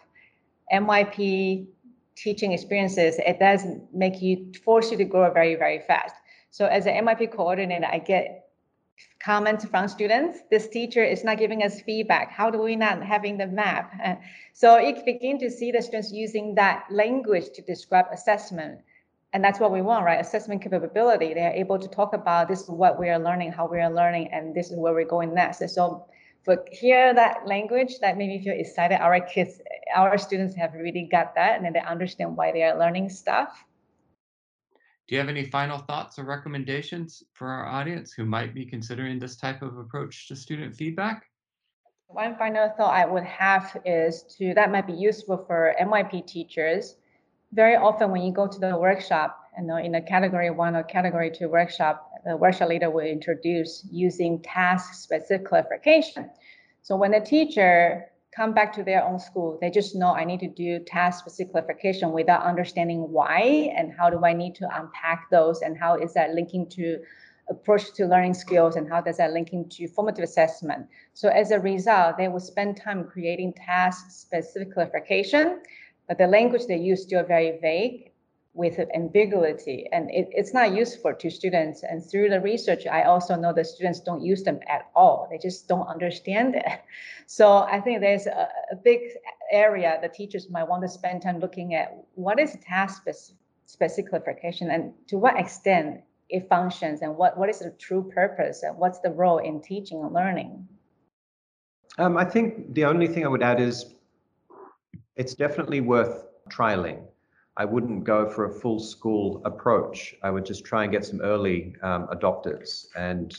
MYP 0.73 1.67
teaching 2.15 2.53
experiences, 2.53 3.19
it 3.19 3.41
does 3.41 3.67
make 3.93 4.23
you 4.23 4.53
force 4.65 4.93
you 4.93 4.97
to 4.99 5.05
grow 5.05 5.29
very, 5.33 5.57
very 5.57 5.81
fast. 5.81 6.15
So 6.53 6.67
as 6.67 6.87
an 6.87 7.05
MYP 7.05 7.33
coordinator, 7.33 7.87
I 7.91 7.99
get 7.99 8.45
comments 9.23 9.65
from 9.65 9.89
students. 9.89 10.41
This 10.51 10.69
teacher 10.69 11.03
is 11.05 11.25
not 11.25 11.39
giving 11.39 11.63
us 11.63 11.81
feedback. 11.81 12.33
How 12.33 12.51
do 12.51 12.59
we 12.59 12.77
not 12.77 13.03
having 13.03 13.39
the 13.39 13.47
map? 13.47 13.93
Uh, 14.05 14.17
so 14.53 14.79
you 14.79 14.97
begin 15.05 15.39
to 15.39 15.51
see 15.51 15.71
the 15.71 15.83
students 15.83 16.13
using 16.13 16.55
that 16.57 16.85
language 16.91 17.51
to 17.55 17.63
describe 17.63 18.07
assessment. 18.13 18.81
and 19.35 19.43
that's 19.43 19.59
what 19.59 19.73
we 19.73 19.81
want, 19.81 20.05
right? 20.05 20.21
Assessment 20.21 20.61
capability. 20.61 21.33
They 21.33 21.47
are 21.47 21.53
able 21.53 21.79
to 21.79 21.89
talk 21.89 22.13
about 22.13 22.49
this 22.49 22.63
is 22.63 22.69
what 22.69 22.99
we 23.01 23.09
are 23.09 23.19
learning, 23.19 23.53
how 23.53 23.67
we 23.67 23.81
are 23.81 23.91
learning, 23.91 24.29
and 24.31 24.55
this 24.55 24.71
is 24.71 24.77
where 24.77 24.93
we're 24.93 25.13
going 25.17 25.33
next. 25.33 25.59
so 25.75 26.05
for 26.45 26.65
hear 26.71 27.15
that 27.15 27.47
language, 27.47 28.01
that 28.01 28.19
made 28.19 28.29
me 28.29 28.43
feel 28.43 28.59
excited. 28.59 29.01
Our 29.01 29.21
kids, 29.21 29.61
our 29.95 30.19
students 30.19 30.55
have 30.57 30.75
really 30.75 31.09
got 31.11 31.35
that, 31.37 31.57
and 31.57 31.65
then 31.65 31.73
they 31.73 31.81
understand 31.81 32.37
why 32.37 32.53
they 32.53 32.63
are 32.65 32.79
learning 32.79 33.09
stuff. 33.11 33.65
Do 35.09 35.15
you 35.15 35.19
have 35.21 35.29
any 35.29 35.45
final 35.45 35.79
thoughts 35.79 36.19
or 36.19 36.25
recommendations 36.25 37.23
for 37.33 37.49
our 37.49 37.67
audience 37.67 38.13
who 38.13 38.25
might 38.25 38.55
be 38.55 38.65
considering 38.65 39.19
this 39.19 39.37
type 39.37 39.63
of 39.63 39.77
approach 39.77 40.29
to 40.29 40.37
student 40.37 40.75
feedback? 40.75 41.25
One 42.07 42.37
final 42.37 42.69
thought 42.77 42.95
I 42.95 43.07
would 43.07 43.25
have 43.25 43.77
is 43.85 44.23
to 44.39 44.55
that 44.55 44.71
might 44.71 44.87
be 44.87 44.93
useful 44.93 45.45
for 45.47 45.75
MYP 45.81 46.27
teachers 46.27 46.97
very 47.53 47.77
often 47.77 48.11
when 48.11 48.23
you 48.23 48.33
go 48.33 48.47
to 48.47 48.59
the 48.59 48.77
workshop, 48.77 49.39
you 49.59 49.65
know, 49.65 49.77
in 49.77 49.95
a 49.95 50.03
category 50.03 50.51
one 50.51 50.75
or 50.75 50.83
category 50.83 51.31
two 51.31 51.49
workshop, 51.49 52.09
the 52.25 52.37
workshop 52.37 52.69
leader 52.69 52.91
will 52.91 53.05
introduce 53.05 53.87
using 53.91 54.41
task 54.43 54.95
specific 54.95 55.47
clarification. 55.47 56.31
So 56.83 56.97
when 56.97 57.11
the 57.11 57.21
teacher 57.21 58.07
come 58.35 58.55
back 58.55 58.73
to 58.75 58.83
their 58.83 59.05
own 59.05 59.19
school, 59.19 59.59
they 59.61 59.71
just 59.71 59.95
know 59.95 60.15
I 60.15 60.25
need 60.25 60.41
to 60.41 60.49
do 60.49 60.79
task 60.81 61.21
specific 61.21 61.53
clarification 61.53 62.13
without 62.13 62.43
understanding 62.43 63.11
why 63.11 63.73
and 63.77 63.93
how 63.93 64.09
do 64.11 64.25
I 64.25 64.33
need 64.33 64.55
to 64.57 64.69
unpack 64.81 65.29
those 65.31 65.61
and 65.63 65.77
how 65.77 65.97
is 65.97 66.15
that 66.15 66.35
linking 66.35 66.69
to 66.71 66.99
approach 67.51 67.93
to 67.95 68.07
learning 68.07 68.35
skills 68.35 68.77
and 68.77 68.89
how 68.89 69.01
does 69.01 69.19
that 69.19 69.33
linking 69.33 69.69
to 69.69 69.89
formative 69.89 70.25
assessment. 70.25 70.87
So 71.13 71.29
as 71.29 71.51
a 71.51 71.61
result, 71.61 72.17
they 72.17 72.29
will 72.29 72.41
spend 72.41 72.77
time 72.77 73.05
creating 73.05 73.53
task 73.55 74.11
specific 74.11 74.73
clarification 74.73 75.61
but 76.09 76.19
the 76.19 76.27
language 76.27 76.67
they 76.67 76.77
use 76.77 77.03
still 77.03 77.25
very 77.25 77.59
vague 77.61 78.12
with 78.55 78.79
ambiguity. 78.95 79.89
And 79.93 80.11
it, 80.11 80.29
it's 80.31 80.53
not 80.53 80.75
useful 80.75 81.15
to 81.15 81.31
students. 81.31 81.83
And 81.83 82.05
through 82.05 82.29
the 82.29 82.41
research 82.41 82.87
i 82.87 83.03
also 83.03 83.35
know 83.35 83.53
that 83.55 83.67
students 83.67 84.01
don't 84.01 84.23
use 84.23 84.43
them 84.43 84.61
at 84.69 84.91
all. 84.95 85.29
They 85.31 85.39
just 85.39 85.69
don't 85.69 85.87
understand 85.87 86.57
it. 86.57 86.65
So 87.27 87.59
i 87.59 87.81
think 87.81 88.01
there's 88.01 88.27
a, 88.27 88.49
a 88.73 88.77
big 88.77 89.01
area 89.51 89.99
the 90.03 90.09
teachers 90.09 90.51
might 90.51 90.69
want 90.69 90.83
to 90.83 90.89
spend 90.89 91.23
time 91.23 91.39
looking 91.41 91.75
at 91.75 92.05
what 92.15 92.39
is 92.39 92.57
task 92.67 93.05
specific 93.67 94.11
clarification 94.11 94.71
and 94.71 94.93
to 95.09 95.17
what 95.17 95.39
extent 95.39 96.03
it 96.29 96.49
functions 96.49 97.01
and 97.03 97.17
what, 97.17 97.39
what 97.39 97.49
is 97.49 97.61
the 97.61 97.71
true 97.79 98.11
purpose 98.15 98.65
and 98.65 98.77
what's 98.77 98.99
the 99.01 99.11
role 99.11 99.39
in 99.39 99.63
teaching 99.63 100.03
and 100.03 100.13
learning. 100.13 100.67
Um, 101.99 102.17
i 102.19 102.25
think 102.25 102.75
the 102.75 102.85
only 102.85 103.07
thing 103.07 103.25
i 103.25 103.29
would 103.29 103.43
add 103.43 103.61
is 103.61 103.95
it's 105.17 105.35
definitely 105.35 105.81
worth 105.81 106.25
trialing. 106.51 107.01
I 107.59 107.67
wouldn't 107.67 108.05
go 108.05 108.27
for 108.27 108.47
a 108.47 108.51
full 108.51 108.79
school 108.79 109.43
approach. 109.45 110.15
I 110.23 110.31
would 110.31 110.47
just 110.47 110.65
try 110.65 110.85
and 110.85 110.93
get 110.93 111.05
some 111.05 111.21
early 111.21 111.77
um, 111.83 112.07
adopters. 112.09 112.87
And 112.97 113.37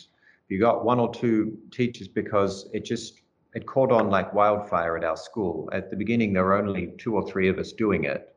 you 0.49 0.59
got 0.59 0.85
one 0.85 0.99
or 0.99 1.11
two 1.11 1.57
teachers 1.71 2.07
because 2.07 2.69
it 2.73 2.85
just 2.85 3.21
it 3.55 3.65
caught 3.65 3.91
on 3.91 4.09
like 4.11 4.33
wildfire 4.33 4.97
at 4.97 5.03
our 5.03 5.17
school. 5.17 5.67
At 5.73 5.89
the 5.89 5.95
beginning, 5.95 6.33
there 6.33 6.43
were 6.43 6.57
only 6.57 6.93
two 6.97 7.15
or 7.15 7.27
three 7.27 7.49
of 7.49 7.57
us 7.57 7.71
doing 7.71 8.03
it, 8.03 8.35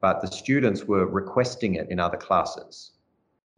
but 0.00 0.20
the 0.20 0.26
students 0.26 0.84
were 0.84 1.06
requesting 1.06 1.76
it 1.76 1.88
in 1.88 2.00
other 2.00 2.16
classes. 2.16 2.92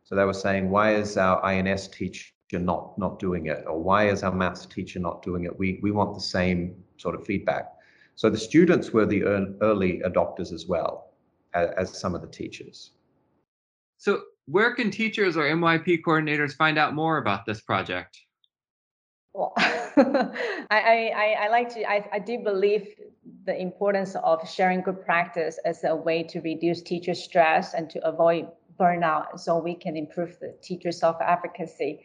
So 0.05 0.15
they 0.15 0.25
were 0.25 0.35
saying, 0.35 0.69
"Why 0.69 0.97
is 0.97 1.17
our 1.17 1.43
I&S 1.43 1.89
teacher 1.89 2.31
not 2.53 2.99
not 2.99 3.19
doing 3.19 3.47
it?" 3.47 3.65
Or 3.67 3.83
"Why 3.83 4.09
is 4.09 4.23
our 4.23 4.35
maths 4.35 4.67
teacher 4.67 5.01
not 5.01 5.23
doing 5.23 5.45
it?" 5.45 5.59
We 5.59 5.81
we 5.83 5.93
want 5.93 6.15
the 6.15 6.21
same 6.21 6.85
sort 6.99 7.15
of 7.15 7.25
feedback. 7.25 7.73
So 8.17 8.29
the 8.29 8.39
students 8.39 8.93
were 8.93 9.07
the 9.07 9.23
early 9.63 10.01
adopters 10.01 10.53
as 10.53 10.67
well 10.67 11.08
as, 11.55 11.71
as 11.77 11.99
some 12.01 12.15
of 12.15 12.21
the 12.21 12.29
teachers. 12.29 12.93
So 13.99 14.23
where 14.47 14.75
can 14.75 14.91
teachers 14.91 15.37
or 15.37 15.43
MYP 15.43 16.03
coordinators 16.07 16.55
find 16.55 16.79
out 16.79 16.95
more 16.95 17.19
about 17.19 17.45
this 17.45 17.61
project? 17.61 18.19
Well, 19.35 19.53
I, 19.57 20.33
I, 20.71 21.37
I 21.41 21.49
like 21.49 21.69
to, 21.75 21.89
I, 21.89 22.09
I 22.13 22.19
do 22.19 22.39
believe 22.39 22.95
the 23.45 23.61
importance 23.61 24.17
of 24.17 24.49
sharing 24.49 24.81
good 24.81 25.05
practice 25.05 25.59
as 25.65 25.85
a 25.85 25.95
way 25.95 26.23
to 26.25 26.41
reduce 26.41 26.83
teacher 26.83 27.15
stress 27.15 27.75
and 27.75 27.91
to 27.91 28.05
avoid 28.07 28.49
burnout 28.79 29.39
so 29.39 29.59
we 29.59 29.75
can 29.75 29.97
improve 29.97 30.39
the 30.41 30.55
teacher 30.63 30.93
self-efficacy. 30.93 32.01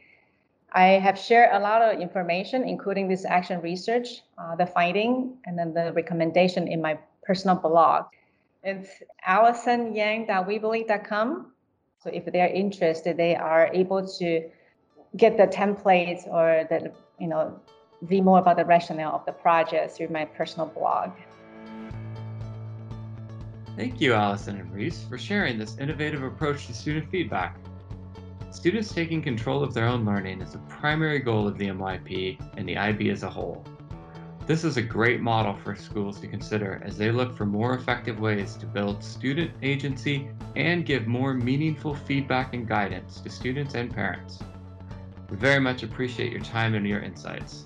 I 0.74 0.86
have 1.06 1.18
shared 1.20 1.50
a 1.54 1.60
lot 1.60 1.82
of 1.82 2.02
information, 2.02 2.68
including 2.68 3.08
this 3.08 3.26
action 3.26 3.62
research, 3.62 4.22
uh, 4.38 4.56
the 4.56 4.66
finding, 4.66 5.38
and 5.46 5.58
then 5.58 5.74
the 5.74 5.94
recommendation 5.94 6.68
in 6.68 6.82
my 6.82 6.98
personal 7.24 7.56
blog. 7.56 8.06
It's 8.64 8.90
allisonyang.weebly.com. 9.28 11.52
So 12.00 12.10
if 12.10 12.26
they're 12.26 12.48
interested, 12.48 13.18
they 13.18 13.36
are 13.36 13.70
able 13.74 14.08
to 14.20 14.50
get 15.18 15.36
the 15.38 15.48
templates 15.48 16.26
or 16.28 16.66
the, 16.70 16.94
you 17.20 17.28
know, 17.28 17.60
read 18.02 18.24
more 18.24 18.40
about 18.40 18.56
the 18.58 18.66
rationale 18.66 19.16
of 19.16 19.26
the 19.26 19.34
project 19.34 19.96
through 19.96 20.10
my 20.10 20.26
personal 20.26 20.66
blog. 20.68 21.12
Thank 23.76 24.00
you, 24.00 24.14
Allison 24.14 24.58
and 24.58 24.72
Reese, 24.74 25.04
for 25.04 25.18
sharing 25.18 25.58
this 25.58 25.78
innovative 25.78 26.24
approach 26.24 26.68
to 26.68 26.74
student 26.74 27.10
feedback. 27.10 27.58
Students 28.52 28.94
taking 28.94 29.22
control 29.22 29.62
of 29.64 29.74
their 29.74 29.88
own 29.88 30.06
learning 30.06 30.40
is 30.42 30.56
a 30.56 30.60
primary 30.70 31.20
goal 31.20 31.46
of 31.48 31.58
the 31.58 31.68
MYP 31.68 32.40
and 32.56 32.70
the 32.70 32.78
IB 32.78 33.10
as 33.10 33.24
a 33.24 33.30
whole. 33.30 33.66
This 34.46 34.66
is 34.66 34.76
a 34.76 34.82
great 34.82 35.22
model 35.22 35.56
for 35.64 35.74
schools 35.74 36.20
to 36.20 36.28
consider 36.28 36.82
as 36.84 36.98
they 36.98 37.12
look 37.12 37.34
for 37.34 37.46
more 37.46 37.76
effective 37.76 38.20
ways 38.20 38.56
to 38.58 38.66
build 38.66 39.02
student 39.02 39.52
agency 39.62 40.28
and 40.58 40.86
give 40.86 41.08
more 41.08 41.34
meaningful 41.34 41.96
feedback 41.96 42.54
and 42.54 42.68
guidance 42.68 43.22
to 43.22 43.30
students 43.30 43.74
and 43.74 43.90
parents. 43.90 44.40
We 45.30 45.38
very 45.38 45.62
much 45.62 45.84
appreciate 45.84 46.34
your 46.34 46.42
time 46.42 46.76
and 46.76 46.86
your 46.86 47.00
insights. 47.00 47.64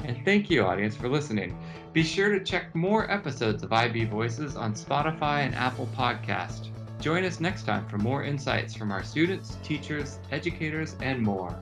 And 0.00 0.24
thank 0.24 0.50
you, 0.50 0.64
audience, 0.64 0.96
for 0.96 1.08
listening. 1.08 1.56
Be 1.92 2.02
sure 2.02 2.36
to 2.36 2.44
check 2.44 2.74
more 2.74 3.08
episodes 3.08 3.62
of 3.62 3.72
IB 3.72 4.06
Voices 4.06 4.56
on 4.56 4.74
Spotify 4.74 5.46
and 5.46 5.54
Apple 5.54 5.88
Podcast. 5.96 6.70
Join 7.00 7.24
us 7.24 7.38
next 7.38 7.62
time 7.62 7.86
for 7.86 7.98
more 7.98 8.24
insights 8.24 8.74
from 8.74 8.90
our 8.90 9.04
students, 9.04 9.56
teachers, 9.62 10.18
educators, 10.32 10.96
and 11.00 11.22
more. 11.22 11.56